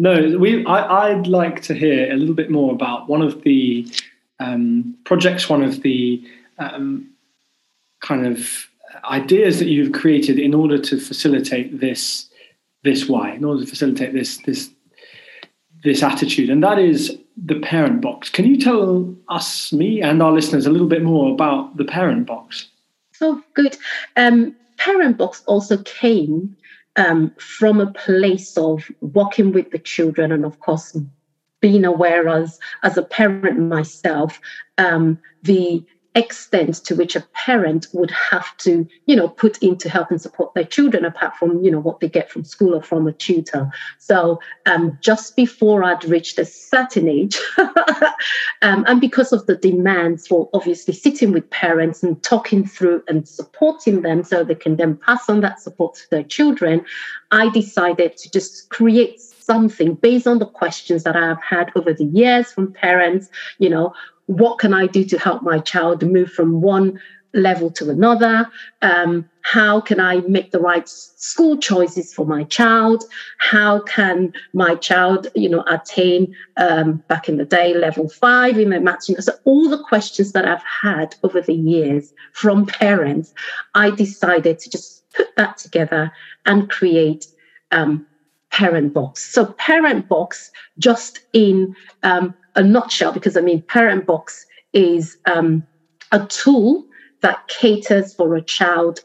No, 0.00 0.38
we. 0.38 0.64
I, 0.66 1.12
would 1.12 1.26
like 1.26 1.60
to 1.62 1.74
hear 1.74 2.12
a 2.12 2.16
little 2.16 2.34
bit 2.34 2.50
more 2.50 2.72
about 2.72 3.08
one 3.08 3.20
of 3.20 3.42
the 3.42 3.90
um, 4.38 4.96
projects, 5.04 5.48
one 5.48 5.64
of 5.64 5.82
the 5.82 6.24
um, 6.58 7.10
kind 8.00 8.24
of 8.26 8.68
ideas 9.04 9.58
that 9.58 9.66
you've 9.66 9.92
created 9.92 10.38
in 10.38 10.54
order 10.54 10.78
to 10.78 11.00
facilitate 11.00 11.80
this 11.80 12.28
this 12.84 13.08
why, 13.08 13.32
in 13.32 13.44
order 13.44 13.64
to 13.64 13.66
facilitate 13.66 14.12
this 14.12 14.38
this 14.38 14.70
this 15.82 16.02
attitude, 16.02 16.48
and 16.48 16.62
that 16.62 16.78
is 16.78 17.18
the 17.44 17.60
parent 17.60 18.00
box. 18.00 18.28
Can 18.30 18.46
you 18.46 18.58
tell 18.58 19.14
us, 19.28 19.72
me, 19.72 20.02
and 20.02 20.22
our 20.22 20.32
listeners 20.32 20.66
a 20.66 20.70
little 20.70 20.88
bit 20.88 21.02
more 21.02 21.32
about 21.32 21.76
the 21.76 21.84
parent 21.84 22.26
box? 22.26 22.68
Oh, 23.20 23.42
good. 23.54 23.76
Um, 24.16 24.54
parent 24.76 25.18
box 25.18 25.42
also 25.46 25.78
came 25.78 26.56
um, 26.96 27.32
from 27.38 27.80
a 27.80 27.92
place 27.92 28.56
of 28.56 28.90
working 29.00 29.52
with 29.52 29.70
the 29.70 29.78
children, 29.78 30.32
and 30.32 30.44
of 30.44 30.58
course, 30.60 30.96
being 31.60 31.84
aware 31.84 32.28
as 32.28 32.58
as 32.82 32.96
a 32.96 33.02
parent 33.02 33.58
myself, 33.58 34.40
um, 34.78 35.18
the 35.42 35.84
extent 36.18 36.74
to 36.84 36.94
which 36.94 37.16
a 37.16 37.26
parent 37.32 37.86
would 37.92 38.10
have 38.10 38.56
to, 38.58 38.86
you 39.06 39.16
know, 39.16 39.28
put 39.28 39.58
in 39.62 39.76
to 39.78 39.88
help 39.88 40.10
and 40.10 40.20
support 40.20 40.52
their 40.54 40.64
children, 40.64 41.04
apart 41.04 41.36
from, 41.36 41.62
you 41.62 41.70
know, 41.70 41.80
what 41.80 42.00
they 42.00 42.08
get 42.08 42.30
from 42.30 42.44
school 42.44 42.74
or 42.74 42.82
from 42.82 43.06
a 43.06 43.12
tutor. 43.12 43.70
So 43.98 44.40
um, 44.66 44.98
just 45.00 45.36
before 45.36 45.84
I'd 45.84 46.04
reached 46.04 46.38
a 46.38 46.44
certain 46.44 47.08
age, 47.08 47.38
um, 48.62 48.84
and 48.86 49.00
because 49.00 49.32
of 49.32 49.46
the 49.46 49.56
demands 49.56 50.26
for 50.26 50.50
obviously 50.52 50.94
sitting 50.94 51.32
with 51.32 51.48
parents 51.50 52.02
and 52.02 52.22
talking 52.22 52.66
through 52.66 53.02
and 53.08 53.26
supporting 53.26 54.02
them 54.02 54.24
so 54.24 54.44
they 54.44 54.54
can 54.54 54.76
then 54.76 54.96
pass 54.96 55.28
on 55.28 55.40
that 55.40 55.60
support 55.60 55.94
to 55.94 56.10
their 56.10 56.24
children, 56.24 56.84
I 57.30 57.48
decided 57.50 58.16
to 58.18 58.30
just 58.30 58.68
create 58.70 59.20
something 59.20 59.94
based 59.94 60.26
on 60.26 60.38
the 60.38 60.46
questions 60.46 61.04
that 61.04 61.16
I've 61.16 61.42
had 61.42 61.72
over 61.74 61.92
the 61.94 62.04
years 62.04 62.52
from 62.52 62.72
parents, 62.72 63.30
you 63.58 63.70
know, 63.70 63.94
what 64.28 64.58
can 64.58 64.74
I 64.74 64.86
do 64.86 65.04
to 65.04 65.18
help 65.18 65.42
my 65.42 65.58
child 65.58 66.02
move 66.02 66.30
from 66.30 66.60
one 66.60 67.00
level 67.32 67.70
to 67.70 67.88
another? 67.88 68.48
Um, 68.82 69.28
how 69.40 69.80
can 69.80 70.00
I 70.00 70.16
make 70.20 70.50
the 70.50 70.60
right 70.60 70.86
school 70.86 71.56
choices 71.56 72.12
for 72.12 72.26
my 72.26 72.44
child? 72.44 73.04
How 73.38 73.80
can 73.80 74.34
my 74.52 74.74
child, 74.74 75.28
you 75.34 75.48
know, 75.48 75.64
attain 75.66 76.34
um, 76.58 77.02
back 77.08 77.28
in 77.28 77.38
the 77.38 77.46
day 77.46 77.74
level 77.74 78.10
five 78.10 78.58
in 78.58 78.68
their 78.68 78.80
maths? 78.80 79.08
You 79.08 79.14
know, 79.14 79.20
so 79.20 79.32
all 79.44 79.70
the 79.70 79.82
questions 79.82 80.32
that 80.32 80.46
I've 80.46 80.62
had 80.62 81.16
over 81.22 81.40
the 81.40 81.54
years 81.54 82.12
from 82.32 82.66
parents, 82.66 83.32
I 83.74 83.90
decided 83.90 84.58
to 84.58 84.70
just 84.70 85.10
put 85.12 85.28
that 85.36 85.56
together 85.56 86.12
and 86.44 86.68
create 86.68 87.26
um, 87.70 88.06
Parent 88.50 88.92
Box. 88.92 89.24
So 89.32 89.46
Parent 89.46 90.06
Box, 90.08 90.50
just 90.78 91.20
in 91.32 91.74
um, 92.02 92.34
a 92.54 92.62
nutshell, 92.62 93.12
because 93.12 93.36
I 93.36 93.40
mean, 93.40 93.62
Parent 93.62 94.06
Box 94.06 94.46
is 94.72 95.16
um, 95.26 95.66
a 96.12 96.26
tool 96.26 96.86
that 97.20 97.46
caters 97.48 98.14
for 98.14 98.34
a 98.34 98.42
child 98.42 99.00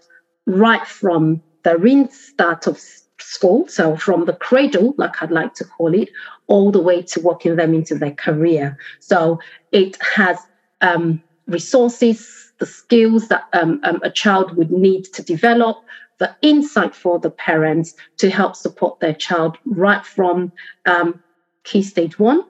right 0.46 0.86
from 0.86 1.42
the 1.64 1.78
restart 1.78 2.68
of 2.68 2.80
school, 3.20 3.68
so 3.68 3.96
from 3.96 4.26
the 4.26 4.34
cradle, 4.34 4.94
like 4.98 5.22
I'd 5.22 5.32
like 5.32 5.54
to 5.56 5.66
call 5.66 5.94
it, 5.94 6.10
all 6.48 6.72
the 6.72 6.82
way 6.82 7.02
to 7.02 7.22
walking 7.22 7.56
them 7.56 7.74
into 7.74 7.96
their 7.96 8.12
career. 8.12 8.78
So 9.00 9.40
it 9.72 9.98
has 10.02 10.38
um, 10.82 11.24
resources, 11.48 12.52
the 12.60 12.66
skills 12.66 13.30
that 13.30 13.46
um, 13.54 13.80
um, 13.84 14.00
a 14.04 14.10
child 14.10 14.58
would 14.58 14.72
need 14.72 15.06
to 15.14 15.24
develop, 15.24 15.78
the 16.20 16.36
insight 16.42 16.94
for 16.94 17.20
the 17.20 17.32
parents 17.32 17.96
to 18.18 18.30
help 18.30 18.56
support 18.56 19.00
their 19.00 19.14
child 19.14 19.58
right 19.66 20.06
from 20.06 20.52
um, 20.86 21.22
key 21.64 21.82
stage 21.82 22.20
one 22.20 22.44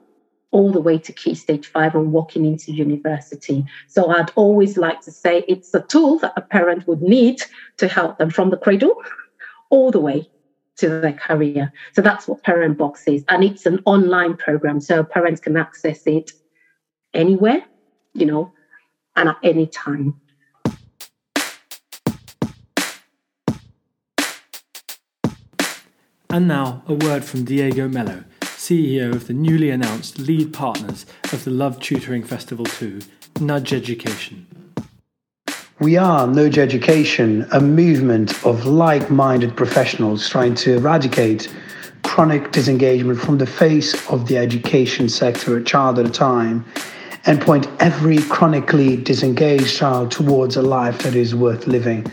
all 0.54 0.70
the 0.70 0.80
way 0.80 0.96
to 0.96 1.12
key 1.12 1.34
stage 1.34 1.66
five 1.66 1.96
and 1.96 2.12
walking 2.12 2.44
into 2.44 2.72
university. 2.72 3.66
So 3.88 4.08
I'd 4.10 4.30
always 4.36 4.76
like 4.76 5.00
to 5.00 5.10
say 5.10 5.44
it's 5.48 5.74
a 5.74 5.80
tool 5.80 6.20
that 6.20 6.32
a 6.36 6.42
parent 6.42 6.86
would 6.86 7.02
need 7.02 7.42
to 7.78 7.88
help 7.88 8.18
them 8.18 8.30
from 8.30 8.50
the 8.50 8.56
cradle 8.56 8.94
all 9.70 9.90
the 9.90 9.98
way 9.98 10.30
to 10.76 10.88
their 10.88 11.12
career. 11.12 11.72
So 11.92 12.02
that's 12.02 12.28
what 12.28 12.44
Parent 12.44 12.78
Box 12.78 13.02
is. 13.08 13.24
And 13.28 13.42
it's 13.42 13.66
an 13.66 13.80
online 13.84 14.36
program. 14.36 14.80
So 14.80 15.02
parents 15.02 15.40
can 15.40 15.56
access 15.56 16.06
it 16.06 16.30
anywhere, 17.12 17.64
you 18.12 18.26
know, 18.26 18.52
and 19.16 19.30
at 19.30 19.38
any 19.42 19.66
time. 19.66 20.20
And 26.30 26.46
now, 26.46 26.82
a 26.86 26.94
word 26.94 27.24
from 27.24 27.44
Diego 27.44 27.88
Mello, 27.88 28.24
CEO 28.64 29.14
of 29.14 29.26
the 29.26 29.34
newly 29.34 29.68
announced 29.68 30.18
lead 30.18 30.54
partners 30.54 31.04
of 31.34 31.44
the 31.44 31.50
Love 31.50 31.78
Tutoring 31.80 32.22
Festival 32.22 32.64
2, 32.64 32.98
Nudge 33.40 33.74
Education. 33.74 34.46
We 35.80 35.98
are 35.98 36.26
Nudge 36.26 36.56
Education, 36.56 37.46
a 37.52 37.60
movement 37.60 38.42
of 38.46 38.64
like 38.64 39.10
minded 39.10 39.54
professionals 39.54 40.30
trying 40.30 40.54
to 40.54 40.76
eradicate 40.76 41.54
chronic 42.04 42.52
disengagement 42.52 43.20
from 43.20 43.36
the 43.36 43.46
face 43.46 43.92
of 44.08 44.28
the 44.28 44.38
education 44.38 45.10
sector 45.10 45.58
a 45.58 45.62
child 45.62 45.98
at 45.98 46.06
a 46.06 46.10
time 46.10 46.64
and 47.26 47.42
point 47.42 47.68
every 47.80 48.16
chronically 48.16 48.96
disengaged 48.96 49.76
child 49.76 50.10
towards 50.10 50.56
a 50.56 50.62
life 50.62 51.02
that 51.02 51.14
is 51.14 51.34
worth 51.34 51.66
living. 51.66 52.10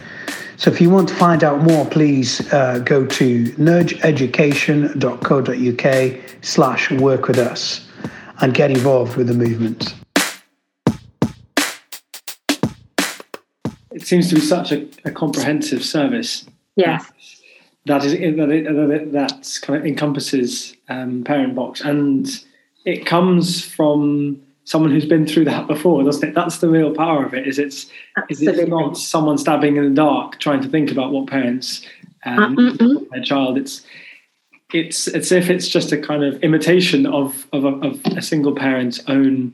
So 0.61 0.69
if 0.69 0.79
you 0.79 0.91
want 0.91 1.09
to 1.09 1.15
find 1.15 1.43
out 1.43 1.63
more, 1.63 1.87
please 1.87 2.53
uh, 2.53 2.77
go 2.85 3.07
to 3.07 3.45
nudgeeducation.co.uk 3.45 6.43
slash 6.43 6.91
work 6.91 7.27
with 7.27 7.39
us 7.39 7.87
and 8.41 8.53
get 8.53 8.69
involved 8.69 9.15
with 9.15 9.25
the 9.25 9.33
movement. 9.33 9.95
It 13.89 14.03
seems 14.03 14.29
to 14.29 14.35
be 14.35 14.41
such 14.41 14.71
a, 14.71 14.87
a 15.03 15.09
comprehensive 15.09 15.83
service. 15.83 16.45
Yeah. 16.75 16.99
That 17.87 18.05
is 18.05 18.11
that, 18.11 19.09
that 19.13 19.59
kind 19.63 19.79
of 19.79 19.85
encompasses 19.87 20.75
um, 20.89 21.23
Parent 21.23 21.55
Box, 21.55 21.81
and 21.81 22.29
it 22.85 23.07
comes 23.07 23.65
from 23.65 24.39
someone 24.63 24.91
who's 24.91 25.05
been 25.05 25.25
through 25.27 25.45
that 25.45 25.67
before, 25.67 26.03
doesn't 26.03 26.29
it? 26.29 26.35
That's 26.35 26.59
the 26.59 26.69
real 26.69 26.93
power 26.93 27.25
of 27.25 27.33
it. 27.33 27.47
Is 27.47 27.59
it's 27.59 27.89
is 28.29 28.41
it's 28.41 28.69
not 28.69 28.97
someone 28.97 29.37
stabbing 29.37 29.77
in 29.77 29.83
the 29.83 29.95
dark 29.95 30.39
trying 30.39 30.61
to 30.61 30.69
think 30.69 30.91
about 30.91 31.11
what 31.11 31.27
parents 31.27 31.85
um, 32.25 32.57
uh, 32.57 32.99
their 33.11 33.23
child. 33.23 33.57
It's 33.57 33.81
it's 34.73 35.07
it's 35.07 35.31
if 35.31 35.49
it's 35.49 35.67
just 35.67 35.91
a 35.91 35.97
kind 35.97 36.23
of 36.23 36.41
imitation 36.43 37.05
of 37.05 37.47
of 37.53 37.65
a, 37.65 37.69
of 37.87 38.01
a 38.17 38.21
single 38.21 38.55
parent's 38.55 39.01
own 39.07 39.53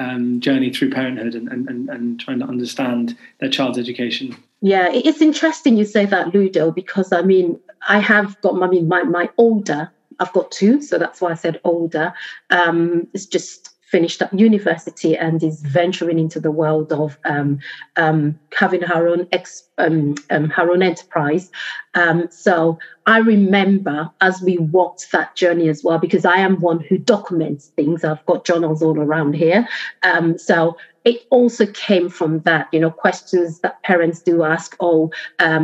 um, 0.00 0.40
journey 0.40 0.70
through 0.72 0.90
parenthood 0.90 1.34
and, 1.34 1.48
and, 1.48 1.88
and 1.90 2.18
trying 2.18 2.38
to 2.38 2.46
understand 2.46 3.16
their 3.38 3.50
child's 3.50 3.78
education. 3.78 4.34
Yeah, 4.62 4.90
it's 4.92 5.20
interesting 5.20 5.76
you 5.76 5.84
say 5.84 6.06
that, 6.06 6.34
Ludo, 6.34 6.70
because 6.70 7.12
I 7.12 7.22
mean, 7.22 7.60
I 7.88 7.98
have 7.98 8.40
got, 8.40 8.60
I 8.60 8.66
mean, 8.66 8.88
my, 8.88 9.02
my 9.04 9.28
older, 9.36 9.90
I've 10.18 10.32
got 10.32 10.50
two, 10.50 10.82
so 10.82 10.98
that's 10.98 11.20
why 11.20 11.30
I 11.30 11.34
said 11.34 11.60
older. 11.64 12.12
Um, 12.48 13.06
it's 13.12 13.26
just 13.26 13.70
finished 13.90 14.22
up 14.22 14.32
university 14.32 15.16
and 15.16 15.42
is 15.42 15.62
venturing 15.62 16.18
into 16.18 16.38
the 16.38 16.50
world 16.50 16.92
of 16.92 17.18
um, 17.24 17.58
um, 17.96 18.38
having 18.56 18.82
her 18.82 19.08
own 19.08 19.26
ex, 19.32 19.64
um, 19.78 20.14
um 20.30 20.48
her 20.50 20.70
own 20.70 20.82
enterprise. 20.82 21.50
Um, 21.94 22.28
so 22.30 22.78
I 23.06 23.18
remember 23.18 24.08
as 24.20 24.40
we 24.40 24.58
walked 24.58 25.10
that 25.10 25.34
journey 25.34 25.68
as 25.68 25.82
well, 25.82 25.98
because 25.98 26.24
I 26.24 26.36
am 26.36 26.60
one 26.60 26.80
who 26.80 26.98
documents 26.98 27.72
things. 27.76 28.04
I've 28.04 28.24
got 28.26 28.44
journals 28.44 28.82
all 28.82 28.98
around 28.98 29.34
here. 29.34 29.66
Um, 30.04 30.38
so 30.38 30.76
it 31.04 31.22
also 31.30 31.66
came 31.66 32.08
from 32.08 32.40
that, 32.40 32.68
you 32.72 32.78
know, 32.78 32.90
questions 32.90 33.60
that 33.60 33.82
parents 33.82 34.20
do 34.20 34.44
ask, 34.44 34.76
oh, 34.80 35.10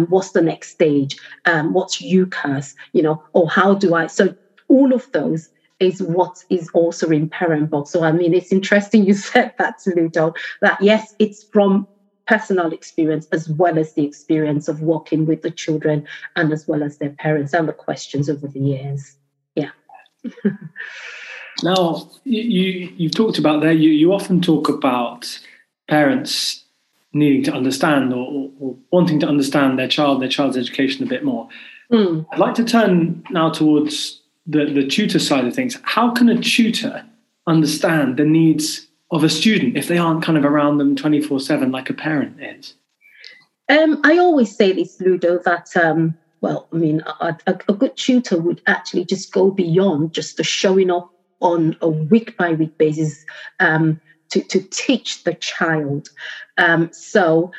what's 0.09 0.33
the 0.33 0.43
next 0.43 0.71
stage? 0.71 1.17
what's 1.45 2.03
UCAS? 2.03 2.75
You 2.93 3.03
know, 3.03 3.23
or 3.35 3.49
how 3.49 3.75
do 3.75 3.95
I? 3.95 4.07
So 4.09 4.35
all 4.69 4.93
of 4.93 5.07
those 5.13 5.49
is 5.81 6.03
what 6.03 6.45
is 6.49 6.71
also 6.73 7.11
in 7.11 7.29
parent 7.29 7.71
box. 7.71 7.91
So 7.91 8.03
I 8.03 8.13
mean, 8.13 8.35
it's 8.35 8.53
interesting 8.53 9.05
you 9.05 9.15
said 9.33 9.53
that, 9.59 9.77
Ludo, 9.87 10.35
that 10.61 10.81
yes, 10.81 11.15
it's 11.19 11.45
from 11.45 11.87
personal 12.27 12.73
experience 12.73 13.27
as 13.31 13.49
well 13.49 13.79
as 13.79 13.93
the 13.95 14.05
experience 14.05 14.67
of 14.69 14.83
working 14.83 15.27
with 15.27 15.43
the 15.43 15.51
children 15.51 16.07
and 16.35 16.53
as 16.53 16.67
well 16.67 16.83
as 16.83 16.99
their 16.99 17.11
parents 17.11 17.55
and 17.55 17.69
the 17.69 17.73
questions 17.73 18.29
over 18.29 18.49
the 18.49 18.59
years. 18.59 19.17
Yeah. 19.55 19.71
now 21.63 22.11
you 22.25 22.93
you've 22.97 23.15
talked 23.15 23.39
about 23.39 23.61
there. 23.61 23.73
You 23.73 23.91
you 23.91 24.13
often 24.13 24.41
talk 24.41 24.69
about 24.69 25.41
parents 25.89 26.65
needing 27.13 27.43
to 27.45 27.53
understand 27.53 28.13
or, 28.13 28.51
or 28.61 28.77
wanting 28.91 29.21
to 29.21 29.27
understand 29.27 29.79
their 29.79 29.89
child, 29.89 30.21
their 30.21 30.29
child's 30.29 30.57
education 30.57 31.03
a 31.03 31.09
bit 31.09 31.25
more. 31.25 31.49
Mm. 31.91 32.27
I'd 32.31 32.39
like 32.39 32.55
to 32.55 32.65
turn 32.65 33.25
now 33.31 33.51
towards 33.51 34.21
the, 34.47 34.67
the 34.67 34.87
tutor 34.87 35.19
side 35.19 35.45
of 35.45 35.55
things, 35.55 35.79
how 35.83 36.11
can 36.11 36.29
a 36.29 36.41
tutor 36.41 37.05
understand 37.47 38.17
the 38.17 38.25
needs 38.25 38.87
of 39.11 39.23
a 39.25 39.29
student 39.29 39.77
if 39.77 39.89
they 39.89 39.99
aren't 39.99 40.23
kind 40.23 40.39
of 40.39 40.45
around 40.45 40.79
them 40.79 40.97
24 40.97 41.41
7 41.41 41.71
like 41.71 41.91
a 41.91 41.95
parent 41.95 42.41
is? 42.41 42.75
Um, 43.69 44.01
I 44.05 44.19
always 44.19 44.55
say 44.55 44.73
this, 44.73 45.01
Ludo, 45.01 45.39
that, 45.45 45.77
um, 45.77 46.17
well, 46.41 46.69
I 46.73 46.77
mean, 46.77 47.03
a, 47.21 47.37
a, 47.47 47.59
a, 47.69 47.75
good 47.75 47.97
tutor 47.97 48.39
would 48.39 48.63
actually 48.67 49.05
just 49.05 49.33
go 49.33 49.51
beyond 49.51 50.13
just 50.13 50.37
the 50.37 50.45
showing 50.45 50.91
up 50.91 51.11
on 51.41 51.77
a 51.81 51.89
week 51.89 52.37
by 52.37 52.53
week 52.53 52.79
basis 52.79 53.25
um, 53.59 54.01
to, 54.31 54.41
to 54.43 54.61
teach 54.71 55.25
the 55.25 55.35
child. 55.35 56.11
Um, 56.59 56.91
so, 56.93 57.51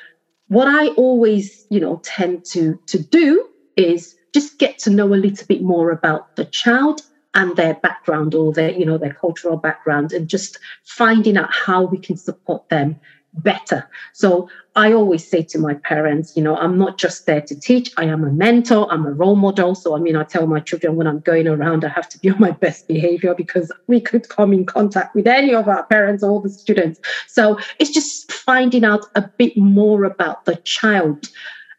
what 0.47 0.67
I 0.69 0.87
always, 0.89 1.65
you 1.69 1.81
know, 1.81 1.99
tend 2.05 2.45
to, 2.45 2.79
to 2.87 2.99
do 2.99 3.45
is 3.75 4.15
just 4.37 4.59
get 4.59 4.77
to 4.77 4.91
know 4.91 5.07
a 5.15 5.23
little 5.25 5.47
bit 5.47 5.63
more 5.63 5.89
about 5.89 6.35
the 6.35 6.45
child 6.45 7.01
and 7.33 7.55
their 7.55 7.73
background 7.73 8.35
or 8.35 8.53
their 8.53 8.69
you 8.69 8.85
know 8.85 8.99
their 8.99 9.15
cultural 9.15 9.57
background 9.57 10.13
and 10.13 10.27
just 10.27 10.59
finding 10.83 11.37
out 11.37 11.51
how 11.51 11.81
we 11.83 11.97
can 11.97 12.15
support 12.15 12.69
them 12.69 12.99
better. 13.33 13.89
So 14.13 14.47
i 14.75 14.93
always 14.93 15.27
say 15.27 15.41
to 15.51 15.57
my 15.57 15.73
parents 15.91 16.37
you 16.37 16.43
know 16.43 16.55
i'm 16.55 16.77
not 16.77 16.99
just 16.99 17.25
there 17.25 17.41
to 17.49 17.55
teach. 17.59 17.87
I 17.97 18.05
am 18.05 18.23
a 18.23 18.31
mentor. 18.31 18.83
I'm 18.91 19.07
a 19.07 19.11
role 19.11 19.39
model. 19.47 19.73
So 19.73 19.95
i 19.95 19.99
mean 20.05 20.15
i 20.15 20.23
tell 20.23 20.45
my 20.45 20.59
children 20.59 20.95
when 20.97 21.07
i'm 21.07 21.21
going 21.31 21.47
around 21.47 21.83
i 21.83 21.89
have 21.99 22.09
to 22.09 22.19
be 22.19 22.29
on 22.29 22.39
my 22.47 22.51
best 22.51 22.87
behavior 22.87 23.33
because 23.43 23.71
we 23.87 23.99
could 23.99 24.29
come 24.29 24.53
in 24.53 24.65
contact 24.67 25.15
with 25.15 25.25
any 25.25 25.53
of 25.55 25.67
our 25.67 25.83
parents 25.95 26.23
or 26.23 26.41
the 26.43 26.49
students. 26.63 26.99
So 27.27 27.59
it's 27.79 27.93
just 27.99 28.31
finding 28.31 28.85
out 28.85 29.03
a 29.15 29.23
bit 29.41 29.57
more 29.57 30.03
about 30.03 30.45
the 30.45 30.57
child. 30.57 31.29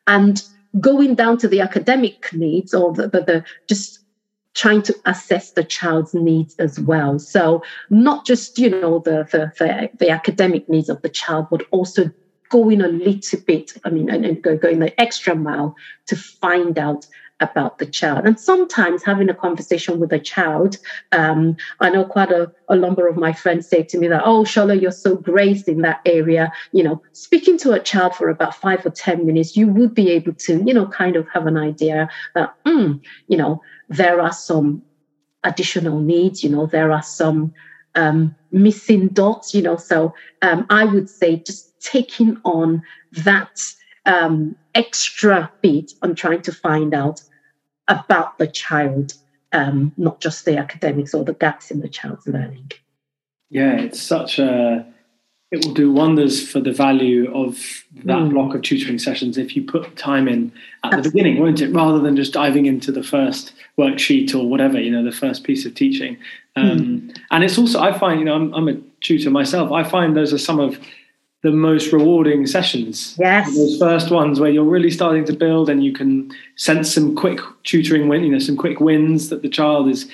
And 0.08 0.42
going 0.80 1.14
down 1.14 1.38
to 1.38 1.48
the 1.48 1.60
academic 1.60 2.32
needs 2.32 2.74
or 2.74 2.92
the, 2.92 3.08
the, 3.08 3.22
the 3.22 3.44
just 3.68 4.00
trying 4.54 4.82
to 4.82 4.94
assess 5.04 5.52
the 5.52 5.62
child's 5.64 6.14
needs 6.14 6.54
as 6.56 6.80
well. 6.80 7.18
So 7.18 7.62
not 7.90 8.26
just 8.26 8.58
you 8.58 8.70
know 8.70 8.98
the, 8.98 9.26
the 9.30 9.52
the, 9.58 9.90
the 9.98 10.10
academic 10.10 10.68
needs 10.68 10.88
of 10.88 11.00
the 11.02 11.08
child, 11.08 11.46
but 11.50 11.62
also 11.70 12.10
going 12.48 12.80
a 12.80 12.88
little 12.88 13.40
bit. 13.46 13.72
I 13.84 13.90
mean, 13.90 14.10
and, 14.10 14.24
and 14.24 14.42
go, 14.42 14.56
going 14.56 14.78
the 14.78 14.98
extra 15.00 15.34
mile 15.34 15.76
to 16.06 16.16
find 16.16 16.78
out 16.78 17.06
about 17.40 17.78
the 17.78 17.86
child. 17.86 18.26
And 18.26 18.38
sometimes 18.38 19.02
having 19.02 19.28
a 19.28 19.34
conversation 19.34 20.00
with 20.00 20.12
a 20.12 20.18
child, 20.18 20.76
um, 21.12 21.56
I 21.80 21.90
know 21.90 22.04
quite 22.04 22.30
a, 22.30 22.52
a 22.68 22.76
number 22.76 23.06
of 23.06 23.16
my 23.16 23.32
friends 23.32 23.68
say 23.68 23.82
to 23.84 23.98
me 23.98 24.08
that, 24.08 24.22
oh, 24.24 24.42
Shola, 24.42 24.80
you're 24.80 24.90
so 24.90 25.16
great 25.16 25.68
in 25.68 25.82
that 25.82 26.00
area. 26.04 26.52
You 26.72 26.84
know, 26.84 27.02
speaking 27.12 27.58
to 27.58 27.72
a 27.72 27.80
child 27.80 28.14
for 28.14 28.28
about 28.28 28.54
five 28.54 28.84
or 28.84 28.90
10 28.90 29.26
minutes, 29.26 29.56
you 29.56 29.68
would 29.68 29.94
be 29.94 30.10
able 30.10 30.34
to, 30.34 30.62
you 30.64 30.74
know, 30.74 30.86
kind 30.86 31.16
of 31.16 31.28
have 31.28 31.46
an 31.46 31.56
idea 31.56 32.08
that, 32.34 32.54
mm, 32.64 33.00
you 33.28 33.36
know, 33.36 33.62
there 33.88 34.20
are 34.20 34.32
some 34.32 34.82
additional 35.44 36.00
needs, 36.00 36.42
you 36.42 36.50
know, 36.50 36.66
there 36.66 36.92
are 36.92 37.02
some 37.02 37.52
um, 37.94 38.34
missing 38.52 39.08
dots, 39.08 39.54
you 39.54 39.62
know. 39.62 39.76
So 39.76 40.14
um, 40.42 40.66
I 40.70 40.84
would 40.84 41.08
say 41.08 41.36
just 41.36 41.80
taking 41.80 42.38
on 42.44 42.82
that 43.12 43.62
um, 44.06 44.56
extra 44.78 45.52
bit 45.60 45.92
on 46.00 46.14
trying 46.14 46.40
to 46.42 46.52
find 46.52 46.94
out 46.94 47.20
about 47.88 48.38
the 48.38 48.46
child, 48.46 49.14
um, 49.52 49.92
not 49.96 50.20
just 50.20 50.44
the 50.44 50.56
academics 50.56 51.12
or 51.12 51.24
the 51.24 51.34
gaps 51.34 51.70
in 51.70 51.80
the 51.80 51.88
child's 51.88 52.26
learning. 52.26 52.70
Yeah, 53.50 53.78
it's 53.78 54.00
such 54.00 54.38
a. 54.38 54.86
It 55.50 55.64
will 55.64 55.72
do 55.72 55.90
wonders 55.90 56.46
for 56.46 56.60
the 56.60 56.72
value 56.72 57.34
of 57.34 57.56
that 58.04 58.18
mm. 58.18 58.30
block 58.30 58.54
of 58.54 58.60
tutoring 58.60 58.98
sessions 58.98 59.38
if 59.38 59.56
you 59.56 59.62
put 59.62 59.96
time 59.96 60.28
in 60.28 60.52
at 60.84 60.92
Absolutely. 60.92 61.02
the 61.02 61.10
beginning, 61.10 61.40
won't 61.40 61.60
it? 61.62 61.72
Rather 61.72 62.00
than 62.00 62.16
just 62.16 62.34
diving 62.34 62.66
into 62.66 62.92
the 62.92 63.02
first 63.02 63.54
worksheet 63.78 64.34
or 64.34 64.46
whatever, 64.46 64.78
you 64.78 64.90
know, 64.90 65.02
the 65.02 65.10
first 65.10 65.44
piece 65.44 65.64
of 65.64 65.74
teaching. 65.74 66.18
Um, 66.54 66.78
mm. 66.78 67.18
And 67.30 67.44
it's 67.44 67.56
also, 67.56 67.80
I 67.80 67.98
find, 67.98 68.20
you 68.20 68.26
know, 68.26 68.34
I'm, 68.34 68.52
I'm 68.52 68.68
a 68.68 68.76
tutor 69.00 69.30
myself. 69.30 69.72
I 69.72 69.84
find 69.84 70.14
those 70.14 70.34
are 70.34 70.38
some 70.38 70.60
of 70.60 70.78
the 71.42 71.52
most 71.52 71.92
rewarding 71.92 72.46
sessions. 72.46 73.16
Yes. 73.18 73.54
Those 73.54 73.78
first 73.78 74.10
ones 74.10 74.40
where 74.40 74.50
you're 74.50 74.64
really 74.64 74.90
starting 74.90 75.24
to 75.26 75.32
build 75.32 75.70
and 75.70 75.84
you 75.84 75.92
can 75.92 76.34
sense 76.56 76.92
some 76.92 77.14
quick 77.14 77.40
tutoring 77.62 78.08
win, 78.08 78.24
you 78.24 78.32
know, 78.32 78.38
some 78.38 78.56
quick 78.56 78.80
wins 78.80 79.28
that 79.28 79.42
the 79.42 79.48
child 79.48 79.88
is 79.88 80.10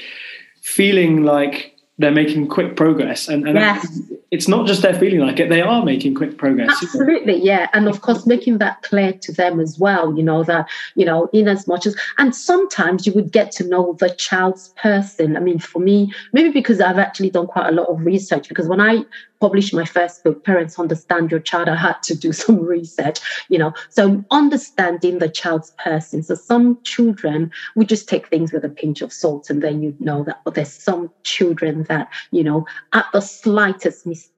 feeling 0.61 1.23
like 1.23 1.74
they're 1.99 2.11
making 2.11 2.49
quick 2.49 2.77
progress. 2.77 3.29
And, 3.29 3.47
and 3.47 3.57
yes. 3.57 4.01
it's 4.31 4.49
not 4.49 4.67
just 4.67 4.83
they're 4.83 4.99
feeling 4.99 5.21
like 5.21 5.39
it, 5.39 5.49
they 5.49 5.63
are 5.63 5.85
making 5.85 6.15
quick 6.15 6.39
progress. 6.39 6.71
Absolutely, 6.83 7.41
yeah. 7.41 7.69
And 7.73 7.87
of 7.87 8.01
course, 8.01 8.27
making 8.27 8.59
that 8.59 8.83
clear 8.83 9.13
to 9.13 9.33
them 9.33 9.61
as 9.61 9.79
well, 9.79 10.17
you 10.17 10.23
know, 10.25 10.43
that, 10.43 10.69
you 10.97 11.05
know, 11.05 11.29
in 11.33 11.47
as 11.47 11.69
much 11.69 11.87
as, 11.87 11.97
and 12.19 12.35
sometimes 12.35 13.07
you 13.07 13.13
would 13.13 13.31
get 13.31 13.53
to 13.53 13.69
know 13.69 13.97
the 14.01 14.11
child's 14.11 14.71
person. 14.71 15.37
I 15.37 15.41
mean, 15.41 15.61
for 15.61 15.79
me, 15.79 16.13
maybe 16.33 16.51
because 16.51 16.81
I've 16.81 16.99
actually 16.99 17.31
done 17.31 17.47
quite 17.47 17.69
a 17.69 17.73
lot 17.73 17.87
of 17.87 18.05
research, 18.05 18.49
because 18.49 18.67
when 18.67 18.81
I 18.81 19.05
published 19.41 19.75
my 19.75 19.85
first 19.85 20.25
book, 20.25 20.43
Parents 20.43 20.79
Understand 20.79 21.31
Your 21.31 21.39
Child, 21.39 21.69
I 21.69 21.77
had 21.77 22.03
to 22.05 22.17
do 22.17 22.33
some 22.43 22.61
research, 22.61 23.21
you 23.49 23.59
know. 23.59 23.73
So 23.91 24.25
understanding 24.31 25.19
the 25.19 25.29
child's 25.29 25.73
person. 25.73 26.23
So 26.23 26.35
some 26.35 26.79
children, 26.83 27.53
we 27.77 27.85
just 27.85 28.09
take 28.09 28.29
things 28.29 28.53
with 28.53 28.65
a 28.65 28.69
pinch 28.69 29.03
of 29.03 29.13
salt 29.13 29.51
and 29.51 29.63
then 29.63 29.83
you 29.83 29.95
know 30.01 30.25
that, 30.25 30.41
but 30.45 30.55
there's 30.55 30.73
some 30.73 31.11
children 31.23 31.84
that, 31.85 32.09
you 32.31 32.45
know, 32.45 32.65
at 32.93 33.07
the 33.13 33.21
slightest 33.21 34.07
mistake, 34.07 34.31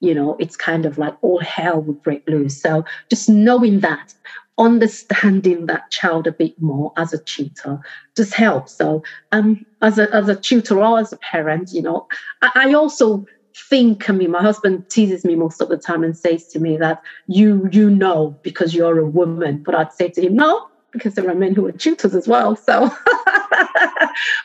you 0.00 0.14
know, 0.14 0.36
it's 0.38 0.56
kind 0.56 0.86
of 0.86 0.98
like 0.98 1.14
all 1.22 1.40
hell 1.40 1.80
would 1.82 2.02
break 2.02 2.22
loose. 2.28 2.60
So 2.60 2.84
just 3.10 3.28
knowing 3.28 3.80
that, 3.80 4.14
understanding 4.58 5.66
that 5.66 5.88
child 5.90 6.26
a 6.26 6.32
bit 6.32 6.52
more 6.60 6.92
as 6.96 7.12
a 7.12 7.22
tutor 7.22 7.78
just 8.16 8.34
helps. 8.34 8.76
So 8.76 9.02
um 9.32 9.64
as 9.80 9.98
a 9.98 10.12
as 10.14 10.28
a 10.28 10.36
tutor 10.36 10.80
or 10.80 10.98
as 10.98 11.12
a 11.12 11.18
parent, 11.18 11.70
you 11.72 11.82
know, 11.82 12.06
I, 12.42 12.50
I 12.54 12.72
also 12.74 13.24
think, 13.70 14.08
I 14.08 14.12
mean, 14.12 14.30
my 14.30 14.42
husband 14.42 14.88
teases 14.88 15.24
me 15.24 15.34
most 15.34 15.60
of 15.60 15.68
the 15.68 15.76
time 15.76 16.04
and 16.04 16.16
says 16.16 16.46
to 16.48 16.60
me 16.60 16.76
that 16.76 17.00
you 17.26 17.68
you 17.72 17.90
know 17.90 18.38
because 18.42 18.74
you're 18.74 18.98
a 18.98 19.08
woman. 19.08 19.62
But 19.64 19.74
I'd 19.74 19.92
say 19.92 20.10
to 20.10 20.22
him, 20.26 20.36
no, 20.36 20.64
because 20.92 21.14
there 21.14 21.28
are 21.28 21.34
men 21.34 21.54
who 21.54 21.66
are 21.66 21.72
tutors 21.72 22.14
as 22.14 22.28
well. 22.28 22.56
So 22.56 22.90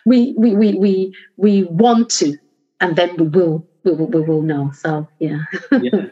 we, 0.06 0.34
we 0.38 0.56
we 0.56 0.74
we 0.76 1.16
we 1.38 1.64
want 1.64 2.10
to, 2.12 2.38
and 2.82 2.96
then 2.96 3.16
we 3.18 3.28
will 3.28 3.66
we 3.84 3.92
will, 3.94 4.08
we 4.08 4.22
will 4.22 4.42
know. 4.42 4.72
So 4.74 5.08
yeah. 5.20 5.44
yeah. 5.72 6.08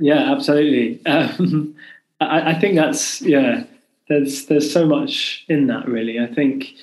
Yeah, 0.00 0.32
absolutely. 0.32 1.04
Um, 1.06 1.74
I, 2.20 2.50
I 2.50 2.54
think 2.54 2.76
that's 2.76 3.22
yeah. 3.22 3.64
There's 4.08 4.46
there's 4.46 4.72
so 4.72 4.86
much 4.86 5.44
in 5.48 5.66
that 5.66 5.88
really. 5.88 6.20
I 6.20 6.26
think 6.26 6.74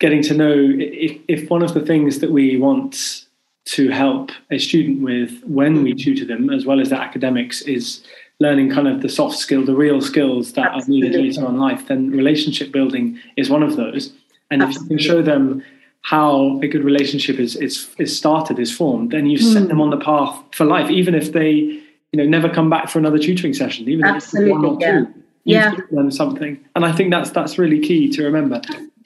getting 0.00 0.22
to 0.22 0.34
know 0.34 0.54
if, 0.56 1.18
if 1.28 1.50
one 1.50 1.62
of 1.62 1.74
the 1.74 1.80
things 1.80 2.20
that 2.20 2.30
we 2.30 2.56
want 2.56 3.26
to 3.66 3.90
help 3.90 4.30
a 4.50 4.58
student 4.58 5.02
with 5.02 5.42
when 5.44 5.82
we 5.82 5.94
tutor 5.94 6.24
them, 6.24 6.50
as 6.50 6.66
well 6.66 6.80
as 6.80 6.90
the 6.90 6.96
academics, 6.96 7.62
is 7.62 8.04
learning 8.40 8.70
kind 8.70 8.88
of 8.88 9.00
the 9.02 9.08
soft 9.08 9.36
skill, 9.36 9.64
the 9.64 9.74
real 9.74 10.00
skills 10.00 10.52
that 10.54 10.72
Absolutely. 10.72 11.08
are 11.08 11.10
needed 11.10 11.24
later 11.24 11.46
on 11.46 11.58
life, 11.58 11.86
then 11.88 12.10
relationship 12.10 12.72
building 12.72 13.18
is 13.36 13.48
one 13.48 13.62
of 13.62 13.76
those. 13.76 14.12
And 14.54 14.62
Absolutely. 14.62 14.96
if 14.96 15.02
you 15.02 15.08
can 15.08 15.16
show 15.16 15.22
them 15.22 15.62
how 16.02 16.60
a 16.62 16.68
good 16.68 16.84
relationship 16.84 17.38
is 17.38 17.56
is, 17.56 17.88
is 17.98 18.16
started, 18.16 18.58
is 18.58 18.74
formed, 18.74 19.10
then 19.10 19.26
you've 19.26 19.40
mm. 19.40 19.52
set 19.52 19.68
them 19.68 19.80
on 19.80 19.90
the 19.90 19.96
path 19.98 20.42
for 20.52 20.64
life, 20.64 20.90
even 20.90 21.14
if 21.14 21.32
they, 21.32 21.50
you 21.50 22.16
know, 22.18 22.24
never 22.24 22.48
come 22.48 22.70
back 22.70 22.88
for 22.88 22.98
another 22.98 23.18
tutoring 23.18 23.54
session, 23.54 23.88
even 23.88 24.04
Absolutely, 24.04 24.50
if 24.50 24.56
it's 24.56 24.62
one 24.62 24.74
or 24.74 24.78
yeah. 24.80 25.00
two. 25.00 25.06
You've 25.46 25.62
yeah. 25.62 25.76
them 25.90 26.10
something. 26.10 26.58
And 26.74 26.86
I 26.86 26.92
think 26.92 27.10
that's 27.10 27.30
that's 27.30 27.58
really 27.58 27.80
key 27.80 28.08
to 28.10 28.24
remember. 28.24 28.62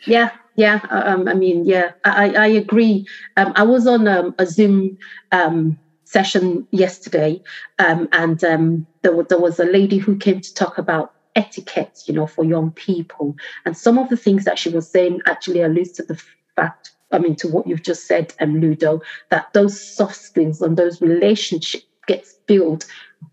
Yeah, 0.07 0.31
yeah, 0.57 0.81
uh, 0.91 1.03
um, 1.07 1.29
I 1.29 1.35
mean, 1.35 1.65
yeah, 1.65 1.93
I, 2.05 2.35
I 2.35 2.47
agree. 2.47 3.07
Um, 3.37 3.53
I 3.57 3.63
was 3.63 3.87
on 3.87 4.07
um, 4.07 4.35
a 4.39 4.47
Zoom 4.47 4.99
um, 5.33 5.79
session 6.05 6.67
yesterday, 6.71 7.41
um, 7.79 8.09
and 8.13 8.43
um, 8.45 8.87
there, 9.03 9.23
there 9.25 9.41
was 9.41 9.59
a 9.61 9.65
lady 9.65 9.99
who 9.99 10.17
came 10.17 10.41
to 10.41 10.55
talk 10.55 10.79
about 10.79 11.15
etiquette, 11.35 12.03
you 12.07 12.15
know, 12.15 12.27
for 12.27 12.45
young 12.45 12.71
people. 12.73 13.37
And 13.65 13.77
some 13.77 13.99
of 13.99 14.09
the 14.09 14.17
things 14.17 14.45
that 14.45 14.59
she 14.59 14.69
was 14.69 14.89
saying 14.89 15.21
actually 15.27 15.63
alludes 15.63 15.93
to 15.93 16.03
the 16.03 16.21
fact, 16.57 16.93
I 17.13 17.19
mean, 17.19 17.37
to 17.37 17.49
what 17.49 17.67
you've 17.67 17.83
just 17.83 18.07
said, 18.07 18.35
um, 18.41 18.61
Ludo, 18.61 19.01
that 19.31 19.53
those 19.53 19.81
soft 19.81 20.17
skills 20.17 20.61
and 20.61 20.77
those 20.77 21.01
relationships 21.01 21.85
gets 22.07 22.35
built 22.47 22.87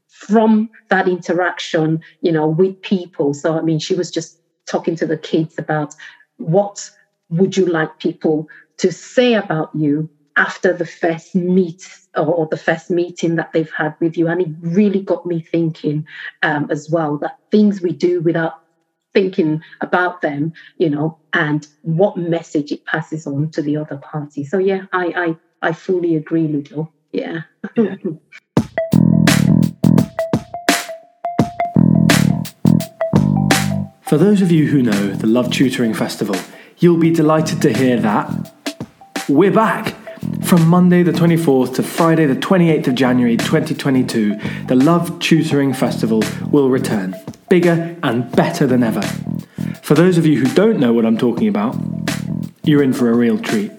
from 0.07 0.69
that 0.89 1.07
interaction, 1.07 2.01
you 2.21 2.31
know, 2.31 2.47
with 2.47 2.81
people. 2.81 3.33
So, 3.33 3.57
I 3.57 3.61
mean, 3.61 3.79
she 3.79 3.95
was 3.95 4.09
just 4.11 4.39
talking 4.65 4.95
to 4.95 5.05
the 5.05 5.17
kids 5.17 5.55
about 5.57 5.95
what 6.37 6.89
would 7.29 7.57
you 7.57 7.65
like 7.65 7.99
people 7.99 8.47
to 8.77 8.91
say 8.91 9.33
about 9.33 9.69
you 9.73 10.09
after 10.37 10.73
the 10.73 10.85
first 10.85 11.35
meet 11.35 11.87
or 12.15 12.47
the 12.49 12.57
first 12.57 12.89
meeting 12.89 13.35
that 13.35 13.53
they've 13.53 13.71
had 13.71 13.95
with 13.99 14.17
you? 14.17 14.27
And 14.27 14.41
it 14.41 14.49
really 14.61 15.01
got 15.01 15.25
me 15.25 15.41
thinking 15.41 16.05
um, 16.43 16.67
as 16.69 16.89
well 16.89 17.17
that 17.17 17.39
things 17.51 17.81
we 17.81 17.91
do 17.91 18.21
without 18.21 18.61
thinking 19.13 19.61
about 19.81 20.21
them, 20.21 20.53
you 20.77 20.89
know, 20.89 21.17
and 21.33 21.67
what 21.83 22.17
message 22.17 22.71
it 22.71 22.85
passes 22.85 23.25
on 23.25 23.49
to 23.51 23.61
the 23.61 23.77
other 23.77 23.97
party. 23.97 24.43
So 24.43 24.57
yeah, 24.57 24.85
I 24.91 25.37
I, 25.61 25.69
I 25.69 25.71
fully 25.71 26.15
agree, 26.15 26.47
Ludo. 26.47 26.91
Yeah. 27.11 27.41
yeah. 27.75 27.95
For 34.05 34.19
those 34.19 34.43
of 34.43 34.51
you 34.51 34.67
who 34.67 34.83
know 34.83 35.13
the 35.13 35.25
Love 35.25 35.51
Tutoring 35.51 35.95
Festival, 35.95 36.35
you'll 36.77 36.99
be 36.99 37.09
delighted 37.09 37.59
to 37.63 37.73
hear 37.73 37.99
that 38.01 38.53
we're 39.27 39.51
back. 39.51 39.95
From 40.45 40.67
Monday 40.67 41.01
the 41.01 41.11
24th 41.11 41.73
to 41.75 41.83
Friday 41.83 42.27
the 42.27 42.35
28th 42.35 42.87
of 42.87 42.93
January 42.93 43.35
2022, 43.35 44.35
the 44.67 44.75
Love 44.75 45.17
Tutoring 45.17 45.73
Festival 45.73 46.21
will 46.51 46.69
return, 46.69 47.15
bigger 47.49 47.97
and 48.03 48.31
better 48.31 48.67
than 48.67 48.83
ever. 48.83 49.01
For 49.81 49.95
those 49.95 50.19
of 50.19 50.25
you 50.27 50.39
who 50.39 50.53
don't 50.53 50.79
know 50.79 50.93
what 50.93 51.03
I'm 51.03 51.17
talking 51.17 51.47
about, 51.47 51.75
you're 52.63 52.83
in 52.83 52.93
for 52.93 53.09
a 53.09 53.15
real 53.15 53.39
treat. 53.39 53.71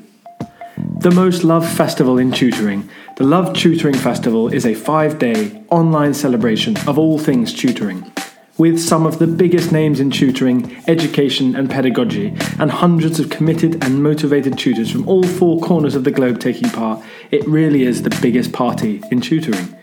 The 0.98 1.12
most 1.12 1.44
loved 1.44 1.68
festival 1.68 2.18
in 2.18 2.32
tutoring, 2.32 2.90
the 3.16 3.24
Love 3.24 3.54
Tutoring 3.54 3.94
Festival 3.94 4.52
is 4.52 4.66
a 4.66 4.74
five 4.74 5.20
day 5.20 5.62
online 5.70 6.14
celebration 6.14 6.76
of 6.88 6.98
all 6.98 7.16
things 7.16 7.54
tutoring 7.54 8.10
with 8.58 8.80
some 8.80 9.06
of 9.06 9.18
the 9.18 9.26
biggest 9.26 9.70
names 9.70 10.00
in 10.00 10.10
tutoring, 10.10 10.82
education, 10.86 11.54
and 11.54 11.68
pedagogy, 11.68 12.34
and 12.58 12.70
hundreds 12.70 13.20
of 13.20 13.28
committed 13.28 13.82
and 13.84 14.02
motivated 14.02 14.58
tutors 14.58 14.90
from 14.90 15.06
all 15.08 15.22
four 15.22 15.60
corners 15.60 15.94
of 15.94 16.04
the 16.04 16.10
globe 16.10 16.40
taking 16.40 16.70
part, 16.70 17.02
it 17.30 17.46
really 17.46 17.82
is 17.82 18.02
the 18.02 18.18
biggest 18.22 18.52
party 18.52 19.02
in 19.10 19.20
tutoring. 19.20 19.76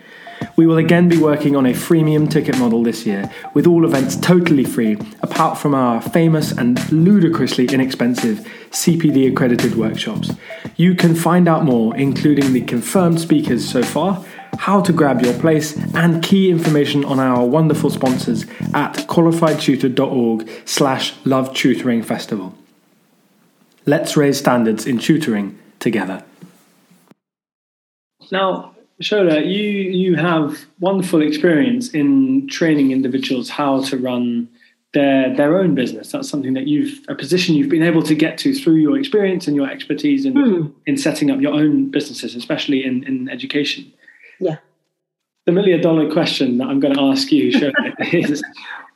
We 0.56 0.66
will 0.66 0.76
again 0.76 1.08
be 1.08 1.18
working 1.18 1.56
on 1.56 1.66
a 1.66 1.72
freemium 1.72 2.30
ticket 2.30 2.58
model 2.58 2.82
this 2.82 3.06
year, 3.06 3.30
with 3.54 3.66
all 3.66 3.84
events 3.84 4.16
totally 4.16 4.64
free, 4.64 4.98
apart 5.22 5.58
from 5.58 5.74
our 5.74 6.00
famous 6.00 6.52
and 6.52 6.92
ludicrously 6.92 7.66
inexpensive 7.66 8.46
CPD 8.70 9.30
accredited 9.30 9.76
workshops. 9.76 10.32
You 10.76 10.94
can 10.94 11.14
find 11.14 11.48
out 11.48 11.64
more, 11.64 11.96
including 11.96 12.52
the 12.52 12.60
confirmed 12.60 13.20
speakers 13.20 13.68
so 13.68 13.82
far 13.82 14.24
how 14.58 14.80
to 14.80 14.92
grab 14.92 15.22
your 15.22 15.34
place, 15.34 15.76
and 15.94 16.22
key 16.22 16.50
information 16.50 17.04
on 17.04 17.18
our 17.18 17.44
wonderful 17.44 17.90
sponsors 17.90 18.44
at 18.72 18.94
qualifiedtutor.org 19.08 20.48
slash 20.64 21.14
love 21.24 21.54
tutoring 21.54 22.02
festival. 22.02 22.54
Let's 23.86 24.16
raise 24.16 24.38
standards 24.38 24.86
in 24.86 24.98
tutoring 24.98 25.58
together. 25.78 26.24
Now, 28.32 28.74
Shola, 29.02 29.44
you, 29.44 29.68
you 29.68 30.16
have 30.16 30.64
wonderful 30.80 31.20
experience 31.20 31.90
in 31.90 32.48
training 32.48 32.92
individuals 32.92 33.50
how 33.50 33.82
to 33.82 33.98
run 33.98 34.48
their 34.94 35.34
their 35.34 35.58
own 35.58 35.74
business. 35.74 36.12
That's 36.12 36.28
something 36.28 36.54
that 36.54 36.68
you've 36.68 37.00
a 37.08 37.14
position 37.14 37.56
you've 37.56 37.68
been 37.68 37.82
able 37.82 38.02
to 38.04 38.14
get 38.14 38.38
to 38.38 38.54
through 38.54 38.76
your 38.76 38.96
experience 38.96 39.48
and 39.48 39.56
your 39.56 39.68
expertise 39.68 40.24
in 40.24 40.34
Hmm. 40.34 40.66
in 40.86 40.96
setting 40.96 41.30
up 41.30 41.40
your 41.40 41.52
own 41.52 41.90
businesses, 41.90 42.34
especially 42.36 42.84
in 42.84 43.04
in 43.04 43.28
education. 43.28 43.92
Yeah. 44.40 44.56
The 45.46 45.52
million 45.52 45.80
dollar 45.80 46.10
question 46.10 46.58
that 46.58 46.68
I'm 46.68 46.80
going 46.80 46.94
to 46.94 47.02
ask 47.02 47.30
you 47.30 47.52
Shona, 47.52 47.94
is 48.14 48.42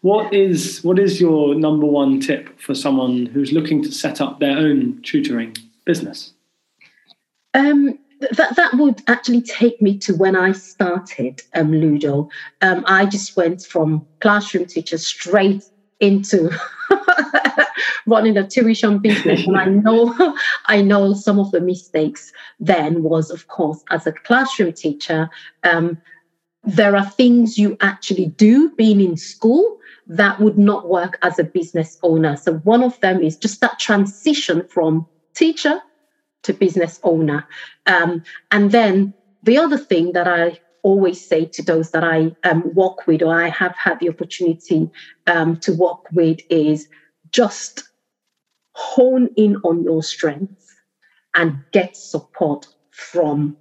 what 0.01 0.33
is 0.33 0.83
what 0.83 0.98
is 0.98 1.20
your 1.20 1.55
number 1.55 1.87
one 1.87 2.20
tip 2.20 2.59
for 2.61 2.74
someone 2.74 3.27
who's 3.27 3.53
looking 3.53 3.83
to 3.83 3.92
set 3.92 4.20
up 4.20 4.40
their 4.40 4.57
own 4.57 5.01
tutoring 5.03 5.57
business? 5.85 6.33
Um, 7.55 7.98
that 8.33 8.57
that 8.57 8.74
would 8.74 9.03
actually 9.09 9.42
take 9.42 9.81
me 9.83 9.98
to 9.98 10.14
when 10.14 10.37
I 10.37 10.53
started 10.53 11.42
um, 11.55 11.72
Ludo. 11.72 12.29
Um, 12.62 12.85
I 12.87 13.07
just 13.07 13.37
went 13.37 13.62
from 13.62 14.07
classroom 14.20 14.66
teacher 14.66 14.98
straight 14.98 15.64
into 16.01 16.51
running 18.07 18.37
a 18.37 18.46
tuition 18.46 18.98
business, 18.98 19.46
and 19.46 19.57
I 19.57 19.64
know 19.85 20.37
I 20.66 20.83
know 20.83 21.14
some 21.14 21.38
of 21.38 21.51
the 21.51 21.61
mistakes 21.61 22.33
then 22.61 23.03
was, 23.03 23.31
of 23.31 23.48
course, 23.48 23.83
as 23.90 24.07
a 24.07 24.12
classroom 24.12 24.72
teacher. 24.72 25.31
Um, 25.64 25.98
there 26.64 26.96
are 26.96 27.09
things 27.09 27.57
you 27.57 27.77
actually 27.81 28.27
do 28.27 28.70
being 28.70 29.01
in 29.01 29.16
school 29.16 29.79
that 30.07 30.40
would 30.40 30.59
not 30.59 30.88
work 30.88 31.18
as 31.22 31.38
a 31.38 31.44
business 31.44 31.98
owner. 32.03 32.37
So 32.37 32.55
one 32.59 32.83
of 32.83 32.98
them 33.01 33.22
is 33.22 33.37
just 33.37 33.61
that 33.61 33.79
transition 33.79 34.66
from 34.68 35.07
teacher 35.35 35.81
to 36.42 36.53
business 36.53 36.98
owner. 37.03 37.46
Um, 37.87 38.22
and 38.51 38.70
then 38.70 39.14
the 39.42 39.59
other 39.59 39.79
thing 39.79 40.12
that 40.12 40.27
I 40.27 40.59
always 40.83 41.27
say 41.27 41.44
to 41.44 41.62
those 41.62 41.90
that 41.90 42.05
I 42.05 42.35
um, 42.44 42.72
work 42.74 43.07
with 43.07 43.22
or 43.22 43.35
I 43.35 43.48
have 43.48 43.74
had 43.77 44.01
the 44.01 44.09
opportunity 44.09 44.90
um, 45.27 45.57
to 45.59 45.72
work 45.74 46.11
with 46.12 46.38
is 46.48 46.88
just 47.33 47.85
hone 48.73 49.29
in 49.37 49.57
on 49.64 49.83
your 49.83 50.03
strengths 50.03 50.75
and 51.35 51.59
get 51.73 51.97
support 51.97 52.67
from 52.91 53.57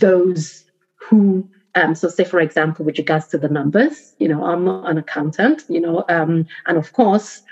those 0.00 0.64
who 0.94 1.48
um, 1.74 1.94
so 1.94 2.08
say 2.08 2.24
for 2.24 2.40
example 2.40 2.84
with 2.84 2.98
regards 2.98 3.26
to 3.26 3.38
the 3.38 3.48
numbers 3.48 4.14
you 4.18 4.28
know 4.28 4.44
i'm 4.44 4.64
not 4.64 4.88
an 4.88 4.98
accountant 4.98 5.64
you 5.68 5.80
know 5.80 6.04
um, 6.08 6.46
and 6.66 6.78
of 6.78 6.92
course 6.92 7.42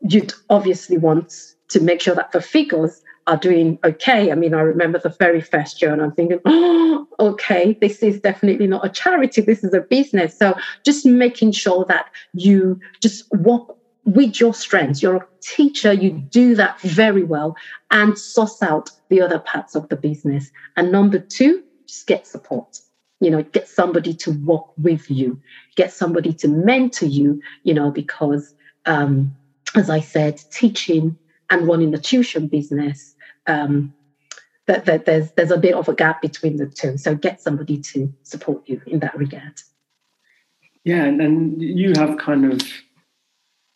you'd 0.00 0.32
obviously 0.50 0.98
want 0.98 1.32
to 1.68 1.80
make 1.80 2.00
sure 2.00 2.14
that 2.14 2.32
the 2.32 2.40
figures 2.40 3.02
are 3.26 3.36
doing 3.36 3.78
okay. 3.84 4.30
I 4.30 4.34
mean, 4.34 4.54
I 4.54 4.60
remember 4.60 4.98
the 4.98 5.08
very 5.08 5.40
first 5.40 5.82
year 5.82 5.92
and 5.92 6.00
I'm 6.00 6.12
thinking, 6.12 6.38
oh, 6.44 7.06
okay, 7.18 7.76
this 7.80 8.02
is 8.02 8.20
definitely 8.20 8.66
not 8.66 8.84
a 8.84 8.88
charity, 8.88 9.40
this 9.40 9.64
is 9.64 9.74
a 9.74 9.80
business. 9.80 10.38
So 10.38 10.54
just 10.84 11.04
making 11.04 11.52
sure 11.52 11.84
that 11.88 12.06
you 12.34 12.78
just 13.00 13.24
walk 13.32 13.75
with 14.06 14.40
your 14.40 14.54
strengths. 14.54 15.02
You're 15.02 15.16
a 15.16 15.26
teacher, 15.42 15.92
you 15.92 16.12
do 16.12 16.54
that 16.54 16.80
very 16.80 17.24
well 17.24 17.56
and 17.90 18.16
suss 18.16 18.62
out 18.62 18.90
the 19.10 19.20
other 19.20 19.40
parts 19.40 19.74
of 19.74 19.88
the 19.88 19.96
business. 19.96 20.50
And 20.76 20.90
number 20.90 21.18
two, 21.18 21.62
just 21.86 22.06
get 22.06 22.26
support. 22.26 22.78
You 23.20 23.30
know, 23.30 23.42
get 23.42 23.68
somebody 23.68 24.14
to 24.14 24.30
work 24.30 24.66
with 24.78 25.10
you, 25.10 25.40
get 25.74 25.92
somebody 25.92 26.32
to 26.34 26.48
mentor 26.48 27.06
you, 27.06 27.42
you 27.64 27.74
know, 27.74 27.90
because 27.90 28.54
um, 28.84 29.34
as 29.74 29.90
I 29.90 30.00
said, 30.00 30.40
teaching 30.50 31.16
and 31.50 31.66
running 31.66 31.94
a 31.94 31.98
tuition 31.98 32.46
business, 32.46 33.14
um, 33.46 33.92
that, 34.66 34.84
that 34.84 35.06
there's 35.06 35.30
there's 35.32 35.50
a 35.50 35.58
bit 35.58 35.74
of 35.74 35.88
a 35.88 35.94
gap 35.94 36.20
between 36.20 36.56
the 36.56 36.66
two. 36.66 36.98
So 36.98 37.14
get 37.14 37.40
somebody 37.40 37.78
to 37.78 38.12
support 38.22 38.68
you 38.68 38.82
in 38.86 38.98
that 39.00 39.16
regard. 39.16 39.60
Yeah, 40.84 41.04
and, 41.04 41.20
and 41.20 41.62
you 41.62 41.92
have 41.96 42.18
kind 42.18 42.52
of 42.52 42.60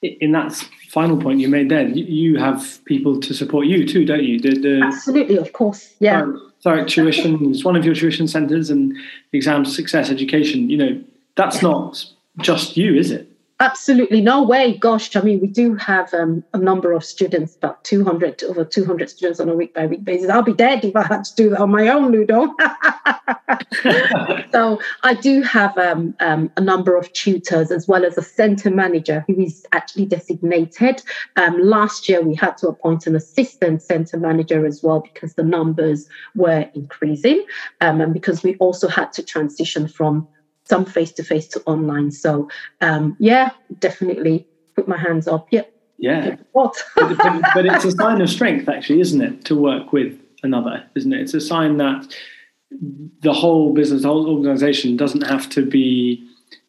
in 0.02 0.32
that 0.32 0.52
final 0.88 1.16
point 1.16 1.40
you 1.40 1.48
made 1.48 1.68
there, 1.68 1.86
you, 1.86 2.38
have 2.38 2.80
people 2.86 3.20
to 3.20 3.34
support 3.34 3.66
you 3.66 3.86
too, 3.86 4.04
don't 4.04 4.24
you? 4.24 4.40
The, 4.40 4.58
the 4.58 4.80
Absolutely, 4.82 5.36
of 5.36 5.52
course, 5.52 5.94
yeah. 5.98 6.26
Sorry, 6.60 6.84
tuition 6.84 7.50
is 7.50 7.64
one 7.64 7.76
of 7.76 7.84
your 7.84 7.94
tuition 7.94 8.28
centres, 8.28 8.70
and 8.70 8.94
exam 9.32 9.64
success 9.64 10.10
education. 10.10 10.68
You 10.68 10.76
know, 10.76 11.04
that's 11.34 11.62
not 11.62 12.04
just 12.38 12.76
you, 12.76 12.94
is 12.94 13.10
it? 13.10 13.29
Absolutely, 13.60 14.22
no 14.22 14.42
way. 14.42 14.78
Gosh, 14.78 15.14
I 15.14 15.20
mean, 15.20 15.38
we 15.40 15.46
do 15.46 15.74
have 15.74 16.14
um, 16.14 16.42
a 16.54 16.58
number 16.58 16.92
of 16.92 17.04
students, 17.04 17.56
about 17.56 17.84
200, 17.84 18.42
over 18.44 18.64
200 18.64 19.10
students 19.10 19.38
on 19.38 19.50
a 19.50 19.54
week 19.54 19.74
by 19.74 19.84
week 19.84 20.02
basis. 20.02 20.30
I'll 20.30 20.40
be 20.40 20.54
dead 20.54 20.82
if 20.82 20.96
I 20.96 21.02
had 21.02 21.24
to 21.24 21.34
do 21.34 21.50
that 21.50 21.60
on 21.60 21.70
my 21.70 21.88
own, 21.88 22.10
Ludo. 22.10 22.54
so 24.50 24.80
I 25.02 25.12
do 25.12 25.42
have 25.42 25.76
um, 25.76 26.14
um, 26.20 26.50
a 26.56 26.62
number 26.62 26.96
of 26.96 27.12
tutors 27.12 27.70
as 27.70 27.86
well 27.86 28.06
as 28.06 28.16
a 28.16 28.22
centre 28.22 28.70
manager 28.70 29.26
who 29.26 29.38
is 29.38 29.66
actually 29.72 30.06
designated. 30.06 31.02
Um, 31.36 31.60
last 31.60 32.08
year, 32.08 32.22
we 32.22 32.34
had 32.34 32.56
to 32.58 32.68
appoint 32.68 33.06
an 33.06 33.14
assistant 33.14 33.82
centre 33.82 34.18
manager 34.18 34.64
as 34.64 34.82
well 34.82 35.00
because 35.00 35.34
the 35.34 35.44
numbers 35.44 36.08
were 36.34 36.66
increasing 36.74 37.44
um, 37.82 38.00
and 38.00 38.14
because 38.14 38.42
we 38.42 38.56
also 38.56 38.88
had 38.88 39.12
to 39.12 39.22
transition 39.22 39.86
from 39.86 40.26
some 40.70 40.84
face 40.84 41.12
to 41.12 41.24
face 41.24 41.48
to 41.48 41.60
online. 41.66 42.10
So 42.12 42.48
um, 42.80 43.16
yeah, 43.18 43.50
definitely 43.80 44.46
put 44.76 44.86
my 44.86 44.96
hands 44.96 45.26
up. 45.26 45.48
Yep. 45.50 45.72
Yeah. 45.98 46.36
What? 46.52 46.74
but, 46.96 47.66
it's 47.66 47.84
a 47.84 47.90
sign 47.90 48.22
of 48.22 48.30
strength, 48.30 48.68
actually, 48.68 49.00
isn't 49.00 49.20
it, 49.20 49.44
to 49.46 49.54
work 49.54 49.92
with 49.92 50.18
another, 50.42 50.84
isn't 50.94 51.12
it? 51.12 51.20
It's 51.20 51.34
a 51.34 51.40
sign 51.40 51.76
that 51.76 52.16
the 53.20 53.34
whole 53.34 53.74
business, 53.74 54.02
the 54.02 54.08
whole 54.08 54.30
organization 54.30 54.96
doesn't 54.96 55.22
have 55.22 55.50
to 55.50 55.66
be 55.66 56.24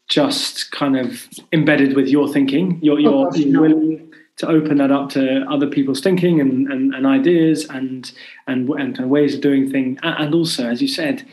just 0.10 0.72
kind 0.72 0.98
of 0.98 1.30
embedded 1.54 1.96
with 1.96 2.08
your 2.10 2.28
thinking. 2.28 2.80
You're, 2.82 3.00
you're, 3.00 3.34
you're 3.38 3.62
willing 3.62 4.12
to 4.38 4.48
open 4.48 4.80
that 4.80 4.92
up 4.92 5.10
to 5.12 5.46
other 5.50 5.68
people's 5.68 6.02
thinking 6.02 6.42
and, 6.42 6.68
and, 6.70 6.94
and 6.94 7.06
ideas 7.06 7.66
and, 7.70 8.12
and, 8.48 8.68
and 8.68 8.96
kind 8.96 9.06
of 9.06 9.10
ways 9.10 9.36
of 9.36 9.42
doing 9.42 9.72
things. 9.72 10.00
And 10.02 10.34
also, 10.34 10.68
as 10.68 10.82
you 10.82 10.88
said, 10.88 11.24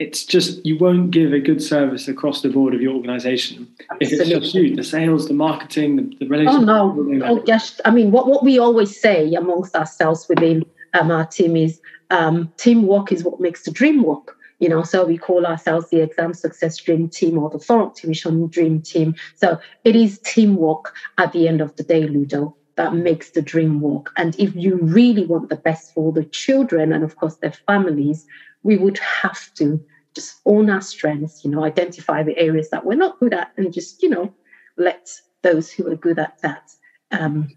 it's 0.00 0.24
just 0.24 0.64
you 0.64 0.78
won't 0.78 1.10
give 1.10 1.32
a 1.32 1.38
good 1.38 1.62
service 1.62 2.08
across 2.08 2.40
the 2.40 2.48
board 2.48 2.74
of 2.74 2.80
your 2.80 2.94
organization 2.94 3.68
if 4.00 4.10
it's 4.10 4.28
just 4.28 4.54
you 4.54 4.74
the 4.74 4.82
sales 4.82 5.28
the 5.28 5.34
marketing 5.34 5.96
the, 5.96 6.02
the 6.18 6.24
Oh 6.24 6.28
relationship 6.28 6.66
no! 6.66 7.24
Oh 7.24 7.36
gosh! 7.40 7.72
I 7.84 7.90
mean, 7.90 8.10
what, 8.10 8.26
what 8.26 8.42
we 8.42 8.58
always 8.58 8.98
say 9.00 9.32
amongst 9.34 9.76
ourselves 9.76 10.26
within 10.28 10.64
um, 10.94 11.10
our 11.10 11.26
team 11.26 11.56
is 11.56 11.80
um, 12.10 12.52
teamwork 12.56 13.12
is 13.12 13.22
what 13.22 13.40
makes 13.40 13.64
the 13.64 13.70
dream 13.70 14.02
work. 14.02 14.36
You 14.58 14.68
know, 14.68 14.82
so 14.82 15.06
we 15.06 15.16
call 15.16 15.46
ourselves 15.46 15.88
the 15.90 16.02
Exam 16.02 16.34
Success 16.34 16.76
Dream 16.76 17.08
Team 17.08 17.38
or 17.38 17.48
the 17.48 17.58
Thought 17.58 17.96
Tuition 17.96 18.46
Dream 18.48 18.82
Team. 18.82 19.14
So 19.36 19.58
it 19.84 19.96
is 19.96 20.18
teamwork 20.18 20.94
at 21.16 21.32
the 21.32 21.48
end 21.48 21.62
of 21.62 21.74
the 21.76 21.82
day, 21.82 22.06
Ludo, 22.06 22.54
that 22.76 22.94
makes 22.94 23.30
the 23.30 23.40
dream 23.40 23.80
work. 23.80 24.10
And 24.18 24.38
if 24.38 24.54
you 24.54 24.76
really 24.82 25.24
want 25.24 25.48
the 25.48 25.56
best 25.56 25.94
for 25.94 26.12
the 26.12 26.24
children 26.24 26.92
and, 26.92 27.02
of 27.02 27.16
course, 27.16 27.36
their 27.36 27.52
families, 27.52 28.26
we 28.62 28.76
would 28.76 28.98
have 28.98 29.52
to 29.54 29.82
just 30.14 30.40
own 30.44 30.68
our 30.70 30.80
strengths, 30.80 31.44
you 31.44 31.50
know, 31.50 31.64
identify 31.64 32.22
the 32.22 32.36
areas 32.36 32.70
that 32.70 32.84
we're 32.84 32.96
not 32.96 33.18
good 33.20 33.32
at, 33.34 33.52
and 33.56 33.72
just, 33.72 34.02
you 34.02 34.08
know, 34.08 34.32
let 34.76 35.10
those 35.42 35.70
who 35.70 35.86
are 35.90 35.96
good 35.96 36.18
at 36.18 36.38
that 36.42 36.70
um, 37.12 37.48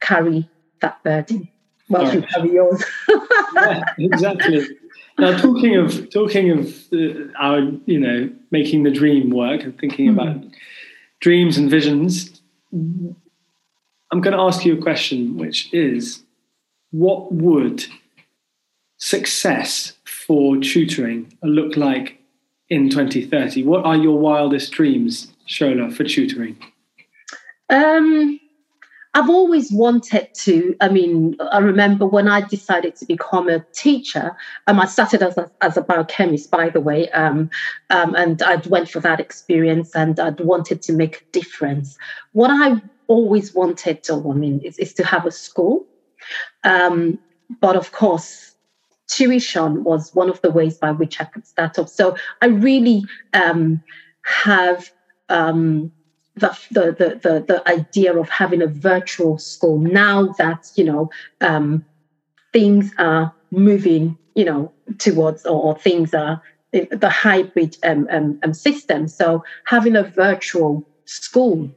carry 0.00 0.48
that 0.80 1.02
burden 1.04 1.48
while 1.88 2.12
you 2.12 2.22
carry 2.22 2.52
yours. 2.52 2.84
yeah, 3.54 3.84
exactly. 3.98 4.66
Now, 5.18 5.36
talking 5.36 5.76
of 5.76 6.08
talking 6.10 6.50
of 6.50 6.74
uh, 6.94 7.30
our, 7.38 7.58
you 7.84 8.00
know, 8.00 8.30
making 8.50 8.84
the 8.84 8.90
dream 8.90 9.28
work 9.28 9.62
and 9.62 9.78
thinking 9.78 10.06
Mhm. 10.06 10.12
about 10.14 10.44
dreams 11.20 11.58
and 11.58 11.68
visions, 11.68 12.40
I'm 12.72 14.20
going 14.20 14.34
to 14.34 14.42
ask 14.42 14.64
you 14.64 14.78
a 14.78 14.82
question, 14.82 15.36
which 15.36 15.72
is, 15.74 16.22
what 16.90 17.32
would 17.32 17.84
success 19.00 19.94
for 20.04 20.56
tutoring 20.58 21.36
look 21.42 21.76
like 21.76 22.20
in 22.68 22.88
2030? 22.88 23.64
What 23.64 23.84
are 23.84 23.96
your 23.96 24.18
wildest 24.18 24.72
dreams, 24.72 25.32
Shola, 25.48 25.92
for 25.92 26.04
tutoring? 26.04 26.56
Um, 27.68 28.38
I've 29.14 29.28
always 29.28 29.72
wanted 29.72 30.28
to. 30.34 30.76
I 30.80 30.88
mean, 30.88 31.36
I 31.50 31.58
remember 31.58 32.06
when 32.06 32.28
I 32.28 32.42
decided 32.42 32.94
to 32.96 33.06
become 33.06 33.48
a 33.48 33.64
teacher. 33.72 34.36
Um, 34.68 34.78
I 34.78 34.86
started 34.86 35.22
as 35.22 35.36
a, 35.36 35.50
as 35.62 35.76
a 35.76 35.82
biochemist, 35.82 36.50
by 36.50 36.68
the 36.68 36.80
way, 36.80 37.10
um, 37.10 37.50
um, 37.90 38.14
and 38.14 38.40
I 38.42 38.56
went 38.68 38.88
for 38.88 39.00
that 39.00 39.18
experience, 39.18 39.96
and 39.96 40.20
I'd 40.20 40.40
wanted 40.40 40.82
to 40.82 40.92
make 40.92 41.22
a 41.22 41.24
difference. 41.32 41.98
What 42.32 42.50
I 42.50 42.80
always 43.08 43.52
wanted 43.52 44.04
to, 44.04 44.14
I 44.30 44.34
mean, 44.34 44.60
is, 44.60 44.78
is 44.78 44.94
to 44.94 45.04
have 45.04 45.26
a 45.26 45.32
school, 45.32 45.86
um, 46.62 47.18
but 47.60 47.74
of 47.74 47.90
course, 47.90 48.49
tuition 49.10 49.84
was 49.84 50.14
one 50.14 50.30
of 50.30 50.40
the 50.42 50.50
ways 50.50 50.78
by 50.78 50.92
which 50.92 51.20
I 51.20 51.24
could 51.24 51.46
start 51.46 51.78
up. 51.78 51.88
So 51.88 52.16
I 52.42 52.46
really 52.46 53.04
um, 53.32 53.82
have. 54.22 54.90
Um, 55.28 55.92
the, 56.36 56.56
the, 56.70 56.82
the, 56.92 57.20
the, 57.22 57.44
the 57.46 57.68
idea 57.68 58.16
of 58.16 58.28
having 58.30 58.62
a 58.62 58.66
virtual 58.66 59.36
school 59.36 59.78
now 59.78 60.28
that 60.38 60.70
you 60.74 60.84
know 60.84 61.10
um, 61.42 61.84
things 62.52 62.92
are 62.98 63.34
moving 63.50 64.16
you 64.34 64.44
know 64.44 64.72
towards 64.98 65.44
or, 65.44 65.60
or 65.60 65.78
things 65.78 66.14
are 66.14 66.40
the 66.72 67.10
hybrid 67.10 67.76
um, 67.82 68.08
um, 68.10 68.38
um, 68.42 68.54
system 68.54 69.06
so 69.06 69.44
having 69.64 69.96
a 69.96 70.04
virtual 70.04 70.88
school 71.04 71.68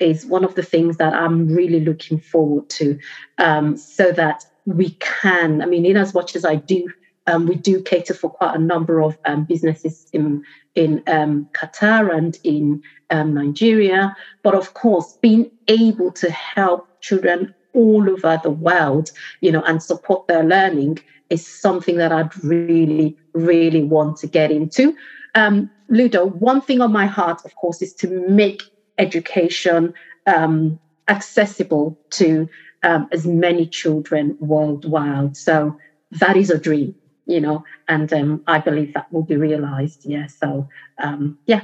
is 0.00 0.24
one 0.26 0.44
of 0.44 0.54
the 0.54 0.62
things 0.62 0.96
that 0.96 1.12
I'm 1.12 1.54
really 1.54 1.80
looking 1.80 2.18
forward 2.18 2.68
to, 2.70 2.98
um, 3.38 3.76
so 3.76 4.10
that 4.12 4.44
we 4.66 4.90
can. 5.00 5.62
I 5.62 5.66
mean, 5.66 5.84
in 5.86 5.96
as 5.96 6.14
much 6.14 6.36
as 6.36 6.44
I 6.44 6.56
do, 6.56 6.88
um, 7.26 7.46
we 7.46 7.54
do 7.54 7.82
cater 7.82 8.14
for 8.14 8.30
quite 8.30 8.56
a 8.56 8.58
number 8.58 9.00
of 9.00 9.16
um, 9.24 9.44
businesses 9.44 10.06
in 10.12 10.44
in 10.74 11.02
um, 11.06 11.48
Qatar 11.52 12.16
and 12.16 12.38
in 12.44 12.82
um, 13.10 13.34
Nigeria, 13.34 14.16
but 14.42 14.54
of 14.54 14.74
course, 14.74 15.18
being 15.20 15.50
able 15.68 16.12
to 16.12 16.30
help 16.30 16.88
children 17.00 17.54
all 17.72 18.08
over 18.08 18.40
the 18.42 18.50
world, 18.50 19.10
you 19.40 19.52
know, 19.52 19.62
and 19.62 19.82
support 19.82 20.26
their 20.26 20.44
learning 20.44 20.98
is 21.28 21.46
something 21.46 21.96
that 21.96 22.12
I'd 22.12 22.36
really, 22.44 23.16
really 23.32 23.82
want 23.82 24.16
to 24.18 24.26
get 24.26 24.50
into. 24.50 24.96
Um, 25.34 25.70
Ludo, 25.88 26.26
one 26.26 26.60
thing 26.60 26.80
on 26.80 26.92
my 26.92 27.06
heart, 27.06 27.42
of 27.44 27.54
course, 27.56 27.82
is 27.82 27.92
to 27.94 28.08
make 28.28 28.62
education 28.98 29.94
um, 30.26 30.78
accessible 31.08 31.98
to 32.10 32.48
um, 32.82 33.08
as 33.12 33.26
many 33.26 33.66
children 33.66 34.36
worldwide. 34.40 35.36
So 35.36 35.76
that 36.12 36.36
is 36.36 36.50
a 36.50 36.58
dream, 36.58 36.94
you 37.26 37.40
know, 37.40 37.64
and 37.88 38.12
um, 38.12 38.42
I 38.46 38.58
believe 38.58 38.94
that 38.94 39.12
will 39.12 39.22
be 39.22 39.36
realized. 39.36 40.04
Yeah. 40.04 40.26
So, 40.26 40.68
um, 41.02 41.38
yeah. 41.46 41.62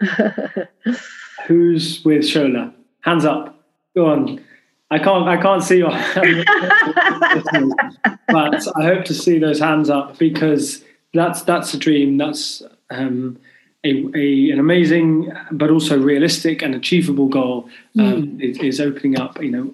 Who's 1.46 2.04
with 2.04 2.22
Shola? 2.22 2.72
Hands 3.00 3.24
up. 3.24 3.56
Go 3.94 4.06
on. 4.06 4.44
I 4.90 4.98
can't. 4.98 5.28
I 5.28 5.36
can't 5.36 5.62
see 5.62 5.78
your 5.78 5.90
but 8.28 8.66
I 8.76 8.82
hope 8.82 9.04
to 9.04 9.14
see 9.14 9.38
those 9.38 9.60
hands 9.60 9.88
up 9.88 10.18
because 10.18 10.82
that's 11.14 11.42
that's 11.42 11.72
a 11.74 11.78
dream. 11.78 12.16
That's 12.18 12.62
um, 12.90 13.38
a, 13.84 13.90
a, 14.14 14.50
an 14.50 14.58
amazing 14.58 15.32
but 15.52 15.70
also 15.70 15.96
realistic 15.98 16.62
and 16.62 16.74
achievable 16.74 17.28
goal. 17.28 17.68
Um, 17.98 18.22
mm. 18.22 18.40
is, 18.42 18.58
is, 18.58 18.80
opening 18.80 19.18
up. 19.18 19.40
You 19.40 19.50
know, 19.50 19.72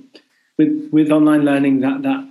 with 0.59 0.89
with 0.93 1.11
online 1.11 1.45
learning, 1.45 1.81
that 1.81 2.03
that 2.03 2.29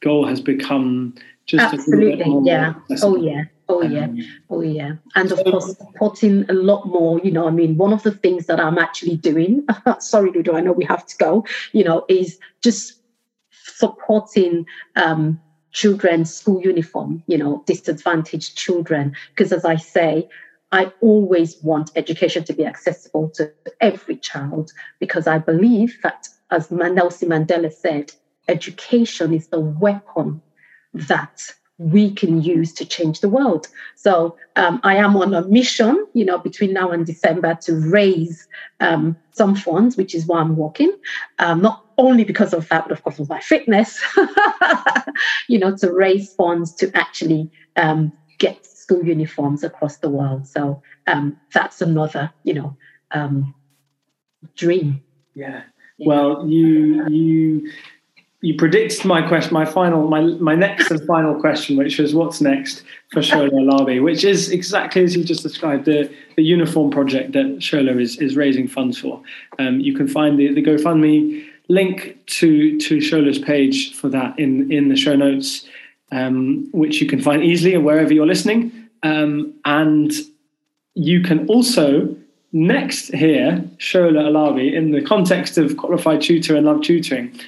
goal 0.00 0.26
has 0.26 0.40
become 0.40 1.14
just 1.46 1.74
absolutely. 1.74 2.24
yeah. 2.44 2.74
Oh 3.02 3.16
yeah. 3.16 3.44
Oh 3.70 3.82
yeah, 3.82 4.04
um, 4.06 4.18
oh 4.50 4.62
yeah, 4.62 4.94
and 5.14 5.30
of 5.30 5.44
course 5.44 5.76
supporting 5.78 6.44
a 6.50 6.52
lot 6.52 6.88
more. 6.88 7.20
You 7.20 7.30
know, 7.30 7.46
I 7.46 7.52
mean, 7.52 7.76
one 7.76 7.92
of 7.92 8.02
the 8.02 8.10
things 8.10 8.46
that 8.46 8.58
I'm 8.58 8.78
actually 8.78 9.16
doing. 9.16 9.64
sorry, 10.00 10.32
Ludo, 10.32 10.56
I 10.56 10.60
know 10.60 10.72
we 10.72 10.84
have 10.86 11.06
to 11.06 11.16
go. 11.16 11.46
You 11.72 11.84
know, 11.84 12.04
is 12.08 12.36
just 12.62 13.00
supporting 13.52 14.66
um, 14.96 15.40
children's 15.70 16.34
school 16.34 16.60
uniform. 16.60 17.22
You 17.28 17.38
know, 17.38 17.62
disadvantaged 17.64 18.56
children, 18.56 19.14
because 19.30 19.52
as 19.52 19.64
I 19.64 19.76
say, 19.76 20.28
I 20.72 20.92
always 21.00 21.60
want 21.62 21.90
education 21.96 22.44
to 22.44 22.52
be 22.52 22.64
accessible 22.64 23.30
to 23.34 23.52
every 23.80 24.16
child 24.16 24.72
because 24.98 25.26
I 25.26 25.38
believe 25.38 25.96
that, 26.02 26.28
as 26.50 26.70
Nelson 26.70 27.28
Mandela 27.28 27.72
said, 27.72 28.12
education 28.48 29.32
is 29.32 29.48
the 29.48 29.60
weapon 29.60 30.42
that 30.92 31.40
we 31.78 32.10
can 32.10 32.42
use 32.42 32.74
to 32.74 32.84
change 32.84 33.20
the 33.20 33.28
world. 33.28 33.66
So 33.96 34.36
um, 34.56 34.80
I 34.84 34.96
am 34.96 35.16
on 35.16 35.32
a 35.32 35.46
mission, 35.48 36.06
you 36.12 36.26
know, 36.26 36.36
between 36.36 36.74
now 36.74 36.90
and 36.90 37.06
December 37.06 37.56
to 37.62 37.74
raise 37.74 38.46
um, 38.80 39.16
some 39.32 39.56
funds, 39.56 39.96
which 39.96 40.14
is 40.14 40.26
why 40.26 40.40
I'm 40.40 40.56
working. 40.56 40.92
Um, 41.38 41.62
not 41.62 41.86
only 41.96 42.24
because 42.24 42.52
of 42.52 42.68
that, 42.68 42.84
but 42.84 42.92
of 42.92 43.02
course 43.02 43.18
of 43.18 43.30
my 43.30 43.40
fitness, 43.40 43.98
you 45.48 45.58
know, 45.58 45.74
to 45.78 45.90
raise 45.90 46.34
funds 46.34 46.74
to 46.74 46.94
actually 46.94 47.50
um, 47.76 48.12
get 48.38 48.66
school 48.66 49.02
uniforms 49.02 49.64
across 49.64 49.96
the 49.98 50.10
world. 50.10 50.46
So 50.46 50.82
um, 51.06 51.38
that's 51.54 51.80
another, 51.80 52.30
you 52.42 52.52
know, 52.52 52.76
um, 53.12 53.54
dream. 54.54 55.02
Yeah. 55.34 55.62
Well, 56.00 56.46
you 56.48 57.06
you 57.08 57.70
you 58.42 58.54
predict 58.54 59.04
my 59.04 59.20
question, 59.26 59.52
my 59.52 59.66
final, 59.66 60.08
my 60.08 60.22
my 60.22 60.54
next 60.54 60.90
and 60.90 61.04
final 61.06 61.38
question, 61.38 61.76
which 61.76 61.98
was 61.98 62.14
what's 62.14 62.40
next 62.40 62.82
for 63.12 63.20
Shola 63.20 63.50
Alabi, 63.50 64.02
which 64.02 64.24
is 64.24 64.50
exactly 64.50 65.04
as 65.04 65.14
you 65.14 65.24
just 65.24 65.42
described 65.42 65.84
the 65.84 66.10
the 66.36 66.42
uniform 66.42 66.90
project 66.90 67.32
that 67.32 67.58
Shola 67.58 68.00
is 68.00 68.16
is 68.18 68.36
raising 68.36 68.66
funds 68.66 68.98
for. 68.98 69.22
Um, 69.58 69.80
you 69.80 69.94
can 69.94 70.08
find 70.08 70.38
the, 70.38 70.54
the 70.54 70.62
GoFundMe 70.62 71.46
link 71.68 72.18
to 72.26 72.78
to 72.78 72.96
Shola's 72.96 73.38
page 73.38 73.94
for 73.94 74.08
that 74.08 74.38
in 74.38 74.72
in 74.72 74.88
the 74.88 74.96
show 74.96 75.16
notes, 75.16 75.66
um, 76.10 76.68
which 76.72 77.02
you 77.02 77.06
can 77.06 77.20
find 77.20 77.44
easily 77.44 77.76
wherever 77.76 78.12
you're 78.12 78.26
listening. 78.26 78.72
Um, 79.02 79.54
and 79.64 80.12
you 80.94 81.22
can 81.22 81.46
also 81.46 82.16
next 82.52 83.12
hear, 83.14 83.64
Shola 83.78 84.28
Alabi 84.28 84.72
in 84.72 84.90
the 84.90 85.02
context 85.02 85.58
of 85.58 85.76
qualified 85.76 86.22
tutor 86.22 86.56
and 86.56 86.66
love 86.66 86.82
tutoring 86.82 87.38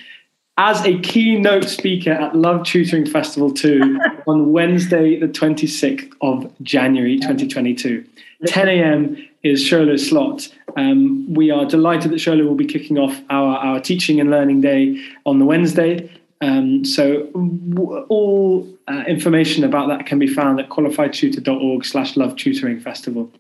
as 0.59 0.85
a 0.85 0.99
keynote 1.01 1.65
speaker 1.65 2.13
at 2.13 2.37
Love 2.37 2.65
Tutoring 2.65 3.07
Festival 3.07 3.53
2 3.53 3.99
on 4.27 4.53
Wednesday, 4.53 5.19
the 5.19 5.27
26th 5.27 6.13
of 6.21 6.53
January 6.63 7.19
2022. 7.19 8.05
10 8.47 8.69
a.m. 8.69 9.29
is 9.43 9.63
Shola's 9.63 10.09
slot. 10.09 10.49
Um, 10.77 11.33
we 11.33 11.51
are 11.51 11.65
delighted 11.65 12.11
that 12.13 12.17
Shola 12.17 12.45
will 12.45 12.55
be 12.55 12.67
kicking 12.67 12.99
off 12.99 13.19
our, 13.31 13.57
our 13.57 13.81
teaching 13.81 14.21
and 14.21 14.31
learning 14.31 14.61
day 14.61 15.03
on 15.25 15.39
the 15.39 15.45
Wednesday. 15.45 16.11
Um, 16.41 16.85
so 16.85 17.25
w- 17.33 18.05
all 18.09 18.69
uh, 18.89 19.05
information 19.07 19.65
about 19.65 19.89
that 19.89 20.07
can 20.07 20.19
be 20.19 20.27
found 20.27 20.61
at 20.61 20.69
qualifiedtutor.org 20.69 21.85
slash 21.85 22.17
love 22.17 22.37
tutoring 22.37 22.81
festival. 22.81 23.31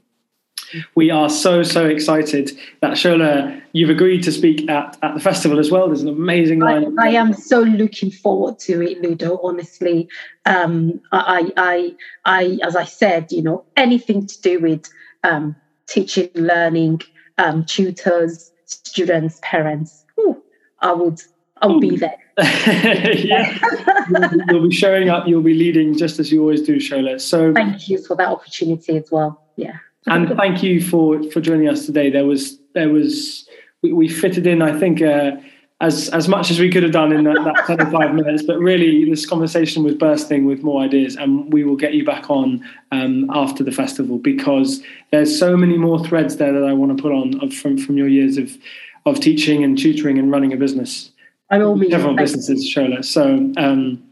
We 0.94 1.10
are 1.10 1.28
so, 1.28 1.62
so 1.62 1.86
excited 1.86 2.52
that 2.80 2.92
Shola, 2.92 3.60
you've 3.72 3.90
agreed 3.90 4.22
to 4.24 4.32
speak 4.32 4.68
at, 4.68 4.98
at 5.02 5.14
the 5.14 5.20
festival 5.20 5.58
as 5.58 5.70
well. 5.70 5.86
There's 5.86 6.02
an 6.02 6.08
amazing 6.08 6.60
line. 6.60 6.96
I, 6.98 7.08
I 7.08 7.10
am 7.10 7.32
so 7.32 7.60
looking 7.60 8.10
forward 8.10 8.58
to 8.60 8.82
it, 8.82 9.00
Ludo, 9.02 9.38
honestly. 9.42 10.08
Um, 10.46 11.00
I, 11.12 11.52
I, 11.56 11.94
I, 12.24 12.58
as 12.62 12.76
I 12.76 12.84
said, 12.84 13.30
you 13.32 13.42
know, 13.42 13.64
anything 13.76 14.26
to 14.26 14.40
do 14.40 14.60
with 14.60 14.88
um, 15.24 15.56
teaching, 15.86 16.30
learning, 16.34 17.02
um, 17.38 17.64
tutors, 17.64 18.52
students, 18.66 19.38
parents, 19.42 20.04
ooh, 20.20 20.42
I 20.80 20.92
would 20.92 21.20
I'll 21.60 21.78
be 21.78 21.96
there. 21.96 22.16
yeah. 22.38 23.56
you'll, 24.08 24.42
you'll, 24.48 24.68
be 24.68 24.74
showing 24.74 25.10
up, 25.10 25.28
you'll 25.28 25.42
be 25.42 25.54
leading 25.54 25.96
just 25.96 26.18
as 26.18 26.32
you 26.32 26.40
always 26.40 26.62
do, 26.62 26.76
Shola. 26.76 27.20
So 27.20 27.52
thank 27.52 27.88
you 27.88 28.02
for 28.02 28.16
that 28.16 28.28
opportunity 28.28 28.96
as 28.96 29.10
well. 29.10 29.40
Yeah 29.56 29.76
and 30.06 30.28
thank 30.36 30.62
you 30.62 30.82
for 30.82 31.22
for 31.30 31.40
joining 31.40 31.68
us 31.68 31.86
today. 31.86 32.10
There 32.10 32.26
was 32.26 32.58
there 32.74 32.88
was 32.88 33.48
we, 33.82 33.92
we 33.92 34.08
fitted 34.08 34.46
in, 34.46 34.62
I 34.62 34.78
think, 34.78 35.02
uh, 35.02 35.32
as 35.80 36.08
as 36.10 36.28
much 36.28 36.50
as 36.50 36.60
we 36.60 36.70
could 36.70 36.82
have 36.82 36.92
done 36.92 37.12
in 37.12 37.24
that, 37.24 37.42
that 37.44 37.66
25 37.66 38.14
minutes. 38.14 38.42
But 38.44 38.58
really, 38.58 39.08
this 39.08 39.26
conversation 39.26 39.82
was 39.82 39.94
bursting 39.94 40.46
with 40.46 40.62
more 40.62 40.82
ideas, 40.82 41.16
and 41.16 41.52
we 41.52 41.64
will 41.64 41.76
get 41.76 41.94
you 41.94 42.04
back 42.04 42.30
on 42.30 42.64
um, 42.92 43.28
after 43.30 43.64
the 43.64 43.72
festival 43.72 44.18
because 44.18 44.82
there's 45.10 45.36
so 45.36 45.56
many 45.56 45.76
more 45.76 46.04
threads 46.04 46.36
there 46.36 46.52
that 46.52 46.64
I 46.64 46.72
want 46.72 46.96
to 46.96 47.02
put 47.02 47.12
on 47.12 47.42
of, 47.42 47.52
from 47.52 47.78
from 47.78 47.96
your 47.96 48.08
years 48.08 48.38
of 48.38 48.56
of 49.04 49.20
teaching 49.20 49.64
and 49.64 49.76
tutoring 49.76 50.18
and 50.18 50.30
running 50.30 50.52
a 50.52 50.56
business. 50.56 51.10
I 51.50 51.60
all 51.60 51.76
mean 51.76 51.90
several 51.90 52.16
businesses, 52.16 52.64
Shola. 52.64 53.04
So. 53.04 53.52
Um, 53.56 54.02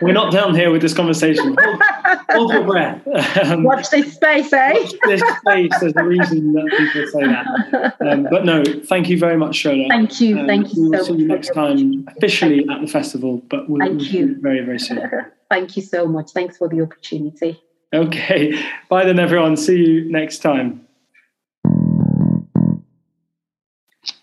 we're 0.00 0.12
not 0.12 0.32
down 0.32 0.54
here 0.54 0.70
with 0.70 0.82
this 0.82 0.94
conversation. 0.94 1.56
Hold, 1.58 1.82
hold 2.30 2.52
your 2.52 2.64
breath. 2.64 3.06
Um, 3.44 3.62
watch 3.62 3.90
this 3.90 4.14
space, 4.14 4.52
eh? 4.52 4.72
Watch 4.72 4.92
this 5.04 5.20
space. 5.20 5.72
There's 5.80 5.92
a 5.96 6.04
reason 6.04 6.52
that 6.52 6.66
people 6.76 7.06
say 7.06 7.26
that. 7.26 7.96
Um, 8.00 8.26
but 8.30 8.44
no, 8.44 8.62
thank 8.64 9.08
you 9.08 9.18
very 9.18 9.36
much, 9.36 9.62
Shola. 9.62 9.88
Thank 9.88 10.20
you. 10.20 10.38
Um, 10.38 10.46
thank 10.46 10.74
you. 10.74 10.90
We'll 10.90 11.04
so 11.04 11.12
see 11.12 11.20
you 11.20 11.26
next 11.26 11.54
time, 11.54 12.06
officially 12.16 12.66
at 12.68 12.80
the 12.80 12.86
festival, 12.86 13.42
but 13.48 13.68
we'll, 13.68 13.80
thank 13.80 13.98
we'll 13.98 14.08
you. 14.08 14.36
very, 14.40 14.64
very 14.64 14.78
soon. 14.78 15.08
thank 15.50 15.76
you 15.76 15.82
so 15.82 16.06
much. 16.06 16.30
Thanks 16.32 16.56
for 16.56 16.68
the 16.68 16.82
opportunity. 16.82 17.62
Okay. 17.94 18.62
Bye 18.88 19.04
then, 19.04 19.18
everyone. 19.18 19.56
See 19.56 19.78
you 19.78 20.10
next 20.10 20.38
time. 20.38 20.86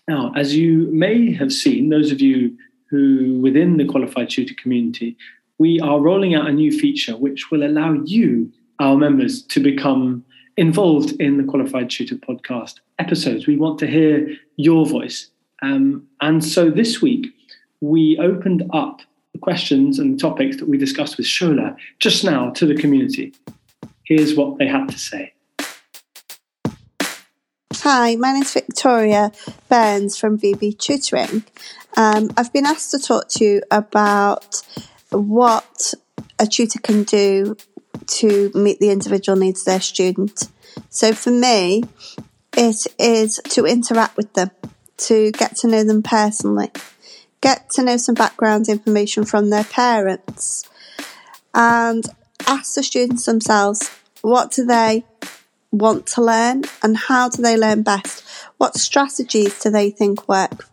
Now, 0.08 0.32
as 0.36 0.54
you 0.54 0.88
may 0.92 1.32
have 1.34 1.52
seen, 1.52 1.88
those 1.88 2.12
of 2.12 2.20
you 2.20 2.56
who 2.90 3.40
within 3.40 3.76
the 3.76 3.84
qualified 3.84 4.30
tutor 4.30 4.54
community, 4.54 5.16
we 5.58 5.80
are 5.80 6.00
rolling 6.00 6.34
out 6.34 6.48
a 6.48 6.52
new 6.52 6.70
feature 6.70 7.16
which 7.16 7.50
will 7.50 7.62
allow 7.62 7.92
you, 8.04 8.52
our 8.78 8.96
members, 8.96 9.42
to 9.42 9.60
become 9.60 10.24
involved 10.56 11.12
in 11.20 11.38
the 11.38 11.44
qualified 11.44 11.90
tutor 11.90 12.16
podcast 12.16 12.80
episodes. 12.98 13.46
We 13.46 13.56
want 13.56 13.78
to 13.80 13.86
hear 13.86 14.28
your 14.56 14.86
voice. 14.86 15.30
Um, 15.62 16.06
and 16.20 16.44
so 16.44 16.70
this 16.70 17.00
week, 17.00 17.26
we 17.80 18.18
opened 18.20 18.68
up 18.72 19.00
the 19.32 19.38
questions 19.38 19.98
and 19.98 20.18
topics 20.18 20.56
that 20.58 20.68
we 20.68 20.76
discussed 20.76 21.16
with 21.16 21.26
Shola 21.26 21.76
just 21.98 22.24
now 22.24 22.50
to 22.50 22.66
the 22.66 22.74
community. 22.74 23.34
Here's 24.04 24.34
what 24.34 24.58
they 24.58 24.66
had 24.66 24.88
to 24.88 24.98
say. 24.98 25.32
Hi, 27.74 28.16
my 28.16 28.32
name 28.32 28.42
is 28.42 28.52
Victoria 28.52 29.32
Burns 29.68 30.18
from 30.18 30.38
VB 30.38 30.78
Tutoring. 30.78 31.44
Um, 31.96 32.30
I've 32.36 32.52
been 32.52 32.66
asked 32.66 32.90
to 32.90 32.98
talk 32.98 33.28
to 33.30 33.44
you 33.44 33.62
about 33.70 34.62
what 35.10 35.94
a 36.38 36.46
tutor 36.46 36.80
can 36.80 37.04
do 37.04 37.56
to 38.06 38.50
meet 38.54 38.78
the 38.80 38.90
individual 38.90 39.38
needs 39.38 39.60
of 39.62 39.66
their 39.66 39.80
student. 39.80 40.48
So 40.90 41.12
for 41.12 41.30
me, 41.30 41.84
it 42.56 42.86
is 42.98 43.40
to 43.50 43.66
interact 43.66 44.16
with 44.16 44.32
them. 44.34 44.50
to 44.96 45.30
get 45.32 45.56
to 45.56 45.68
know 45.68 45.84
them 45.84 46.02
personally, 46.02 46.70
get 47.40 47.70
to 47.70 47.82
know 47.82 47.96
some 47.96 48.14
background 48.14 48.68
information 48.68 49.24
from 49.24 49.50
their 49.50 49.64
parents, 49.64 50.68
and 51.54 52.04
ask 52.46 52.74
the 52.74 52.82
students 52.82 53.24
themselves 53.26 53.90
what 54.22 54.50
do 54.50 54.64
they 54.64 55.04
want 55.70 56.06
to 56.06 56.22
learn 56.22 56.62
and 56.82 56.96
how 56.96 57.28
do 57.28 57.42
they 57.42 57.56
learn 57.56 57.82
best? 57.82 58.24
What 58.56 58.76
strategies 58.76 59.60
do 59.60 59.70
they 59.70 59.90
think 59.90 60.28
work? 60.28 60.68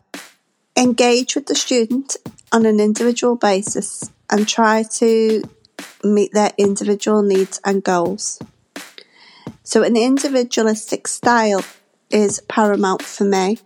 Engage 0.77 1.35
with 1.35 1.47
the 1.47 1.55
student 1.55 2.17
on 2.51 2.65
an 2.65 2.79
individual 2.79 3.35
basis 3.35 4.09
and 4.31 4.47
try 4.47 4.83
to 4.83 5.43
meet 6.03 6.33
their 6.33 6.51
individual 6.57 7.21
needs 7.21 7.59
and 7.65 7.83
goals. 7.83 8.39
So, 9.63 9.83
an 9.83 9.95
individualistic 9.95 11.07
style 11.07 11.63
is 12.09 12.41
paramount 12.47 13.01
for 13.01 13.23
me. 13.23 13.59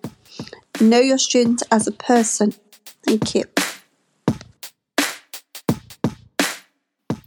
Know 0.80 1.00
your 1.00 1.18
student 1.18 1.64
as 1.72 1.88
a 1.88 1.92
person. 1.92 2.54
Thank 3.06 3.36
you. 3.36 3.44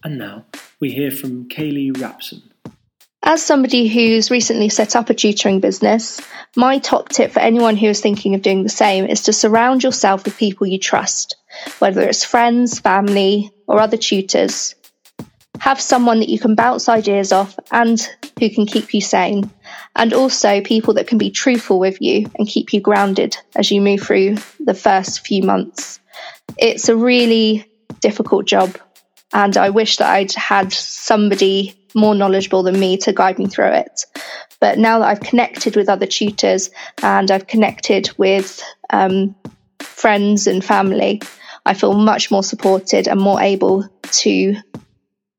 And 0.03 0.19
now 0.19 0.47
we 0.79 0.93
hear 0.93 1.11
from 1.11 1.49
Kaylee 1.49 1.93
Rapson. 1.93 2.50
As 3.31 3.45
somebody 3.45 3.87
who's 3.87 4.29
recently 4.29 4.69
set 4.69 4.97
up 4.97 5.09
a 5.09 5.15
tutoring 5.15 5.61
business, 5.61 6.21
my 6.57 6.81
top 6.81 7.11
tip 7.11 7.31
for 7.31 7.39
anyone 7.39 7.77
who 7.77 7.87
is 7.87 8.01
thinking 8.01 8.35
of 8.35 8.43
doing 8.43 8.65
the 8.65 8.69
same 8.69 9.07
is 9.07 9.23
to 9.23 9.33
surround 9.33 9.85
yourself 9.85 10.25
with 10.25 10.37
people 10.37 10.67
you 10.67 10.81
trust, 10.81 11.37
whether 11.79 12.01
it's 12.01 12.25
friends, 12.25 12.81
family, 12.81 13.53
or 13.69 13.79
other 13.79 13.97
tutors. 13.97 14.75
Have 15.61 15.81
someone 15.81 16.19
that 16.19 16.29
you 16.29 16.41
can 16.41 16.57
bounce 16.57 16.89
ideas 16.89 17.31
off 17.31 17.57
and 17.71 18.01
who 18.41 18.51
can 18.51 18.67
keep 18.67 18.93
you 18.93 19.01
sane, 19.01 19.49
and 19.95 20.13
also 20.13 20.61
people 20.61 20.95
that 20.95 21.07
can 21.07 21.19
be 21.19 21.31
truthful 21.31 21.79
with 21.79 22.03
you 22.03 22.29
and 22.37 22.49
keep 22.49 22.73
you 22.73 22.81
grounded 22.81 23.37
as 23.55 23.71
you 23.71 23.81
move 23.81 24.01
through 24.01 24.39
the 24.59 24.75
first 24.75 25.25
few 25.25 25.45
months. 25.45 26.01
It's 26.59 26.89
a 26.89 26.97
really 26.97 27.65
difficult 28.01 28.47
job, 28.47 28.77
and 29.33 29.57
I 29.57 29.71
wish 29.71 29.99
that 29.99 30.11
I'd 30.11 30.33
had 30.33 30.73
somebody 30.73 31.77
more 31.95 32.15
knowledgeable 32.15 32.63
than 32.63 32.79
me 32.79 32.97
to 32.99 33.13
guide 33.13 33.39
me 33.39 33.47
through 33.47 33.73
it. 33.73 34.05
But 34.61 34.79
now 34.79 34.99
that 34.99 35.09
I've 35.09 35.21
connected 35.21 35.77
with 35.77 35.89
other 35.89 36.07
tutors 36.07 36.71
and 37.03 37.31
I've 37.31 37.47
connected 37.47 38.11
with 38.19 38.63
um, 38.91 39.35
friends 39.81 40.47
and 40.47 40.65
family, 40.65 41.21
I 41.67 41.75
feel 41.75 41.95
much 41.95 42.31
more 42.31 42.43
supported 42.43 43.09
and 43.09 43.21
more 43.21 43.41
able 43.41 43.89
to 44.03 44.57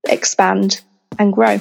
expand 0.08 0.82
and 1.20 1.34
grow. 1.34 1.60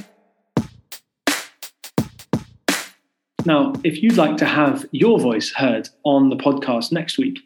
Now, 3.46 3.72
if 3.84 4.02
you'd 4.02 4.16
like 4.16 4.36
to 4.38 4.44
have 4.44 4.84
your 4.92 5.18
voice 5.18 5.50
heard 5.52 5.88
on 6.04 6.28
the 6.28 6.36
podcast 6.36 6.92
next 6.92 7.16
week, 7.16 7.38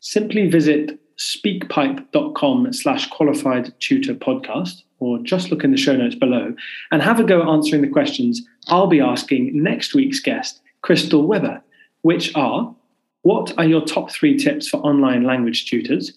simply 0.00 0.48
visit 0.48 0.98
speakpipe.com 1.18 2.72
slash 2.72 3.08
qualified 3.10 3.72
tutor 3.78 4.14
podcast 4.14 4.82
or 5.02 5.18
just 5.18 5.50
look 5.50 5.64
in 5.64 5.72
the 5.72 5.76
show 5.76 5.96
notes 5.96 6.14
below 6.14 6.54
and 6.92 7.02
have 7.02 7.18
a 7.18 7.24
go 7.24 7.42
at 7.42 7.48
answering 7.48 7.82
the 7.82 7.88
questions 7.88 8.40
I'll 8.68 8.86
be 8.86 9.00
asking 9.00 9.50
next 9.60 9.94
week's 9.94 10.20
guest, 10.20 10.60
Crystal 10.82 11.26
Weber, 11.26 11.60
which 12.02 12.34
are 12.36 12.74
what 13.22 13.52
are 13.58 13.64
your 13.64 13.84
top 13.84 14.10
three 14.10 14.36
tips 14.36 14.68
for 14.68 14.78
online 14.78 15.24
language 15.24 15.66
tutors? 15.66 16.12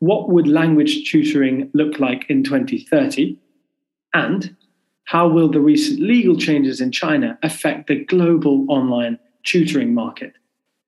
What 0.00 0.30
would 0.30 0.48
language 0.48 1.10
tutoring 1.10 1.70
look 1.74 2.00
like 2.00 2.28
in 2.28 2.42
2030? 2.42 3.38
And 4.14 4.56
how 5.04 5.28
will 5.28 5.48
the 5.48 5.60
recent 5.60 6.00
legal 6.00 6.36
changes 6.36 6.80
in 6.80 6.90
China 6.90 7.38
affect 7.42 7.86
the 7.86 8.04
global 8.04 8.64
online 8.68 9.18
tutoring 9.44 9.94
market? 9.94 10.32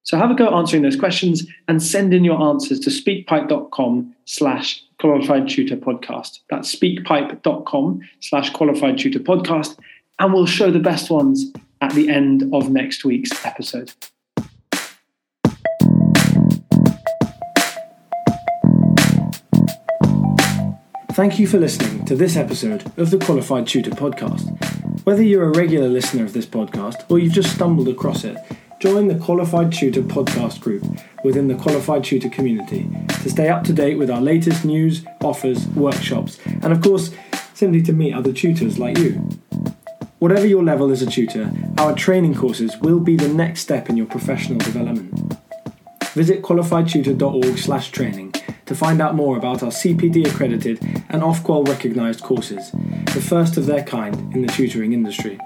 So 0.03 0.19
have 0.19 0.31
a 0.31 0.35
go 0.35 0.49
answering 0.57 0.83
those 0.83 0.97
questions 0.97 1.47
and 1.67 1.83
send 1.83 2.13
in 2.13 2.25
your 2.25 2.41
answers 2.41 2.79
to 2.81 2.91
speakpipe.com 2.91 4.15
slash 4.25 4.85
qualified 5.05 5.47
tutor 5.47 5.77
podcast. 5.77 6.39
That's 6.49 6.75
speakpipe.com 6.75 8.01
slash 8.21 8.49
qualified 8.55 8.97
tutor 8.97 9.19
podcast. 9.19 9.79
And 10.19 10.33
we'll 10.33 10.47
show 10.47 10.71
the 10.71 10.79
best 10.79 11.11
ones 11.11 11.53
at 11.83 11.93
the 11.93 12.09
end 12.09 12.49
of 12.55 12.71
next 12.71 13.05
week's 13.05 13.45
episode. 13.45 13.93
Thank 21.13 21.39
you 21.39 21.47
for 21.47 21.59
listening 21.59 22.07
to 22.07 22.17
this 22.17 22.35
episode 22.39 22.91
of 22.99 23.11
the 23.11 23.19
Qualified 23.19 23.67
Tutor 23.67 23.91
Podcast. 23.91 25.05
Whether 25.05 25.23
you're 25.23 25.45
a 25.45 25.55
regular 25.55 25.89
listener 25.89 26.25
of 26.25 26.33
this 26.33 26.47
podcast 26.47 27.05
or 27.11 27.19
you've 27.19 27.35
just 27.35 27.55
stumbled 27.55 27.89
across 27.89 28.25
it, 28.25 28.39
join 28.85 29.09
the 29.09 29.15
Qualified 29.15 29.73
Tutor 29.73 30.03
podcast 30.03 30.61
group 30.61 30.85
within 31.25 31.49
the 31.49 31.55
Qualified 31.55 32.05
Tutor 32.05 32.29
community 32.29 32.87
to 33.23 33.31
stay 33.31 33.49
up 33.49 33.65
to 33.65 33.73
date 33.73 33.95
with 33.95 34.11
our 34.11 34.21
latest 34.21 34.63
news, 34.63 35.07
offers, 35.23 35.67
workshops, 35.69 36.39
and 36.45 36.67
of 36.67 36.83
course, 36.83 37.11
simply 37.55 37.81
to 37.81 37.95
meet 37.95 38.13
other 38.13 38.31
tutors 38.31 38.79
like 38.79 38.99
you. 38.99 39.13
Whatever 40.19 40.47
your 40.47 40.63
level 40.63 40.91
as 40.91 41.01
a 41.01 41.07
tutor, 41.07 41.51
our 41.79 41.95
training 41.95 42.35
courses 42.35 42.77
will 42.83 43.01
be 43.01 43.17
the 43.17 43.29
next 43.29 43.63
step 43.63 43.89
in 43.89 43.97
your 43.97 44.05
professional 44.05 44.59
development. 44.59 45.39
Visit 46.13 46.43
qualifiedtutor.org/training 46.43 48.35
to 48.67 48.75
find 48.75 49.01
out 49.01 49.15
more 49.15 49.39
about 49.39 49.63
our 49.63 49.71
CPD 49.71 50.27
accredited 50.27 50.79
and 51.09 51.23
Ofqual 51.23 51.67
recognised 51.67 52.21
courses, 52.21 52.71
the 53.15 53.23
first 53.23 53.57
of 53.57 53.65
their 53.65 53.83
kind 53.83 54.15
in 54.35 54.43
the 54.43 54.53
tutoring 54.53 54.93
industry. 54.93 55.39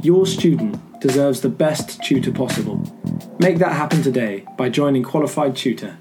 Your 0.00 0.26
student 0.26 0.78
deserves 1.02 1.40
the 1.40 1.48
best 1.48 2.00
tutor 2.02 2.30
possible. 2.30 2.80
Make 3.40 3.58
that 3.58 3.72
happen 3.72 4.02
today 4.02 4.44
by 4.56 4.68
joining 4.68 5.02
Qualified 5.02 5.56
Tutor 5.56 5.98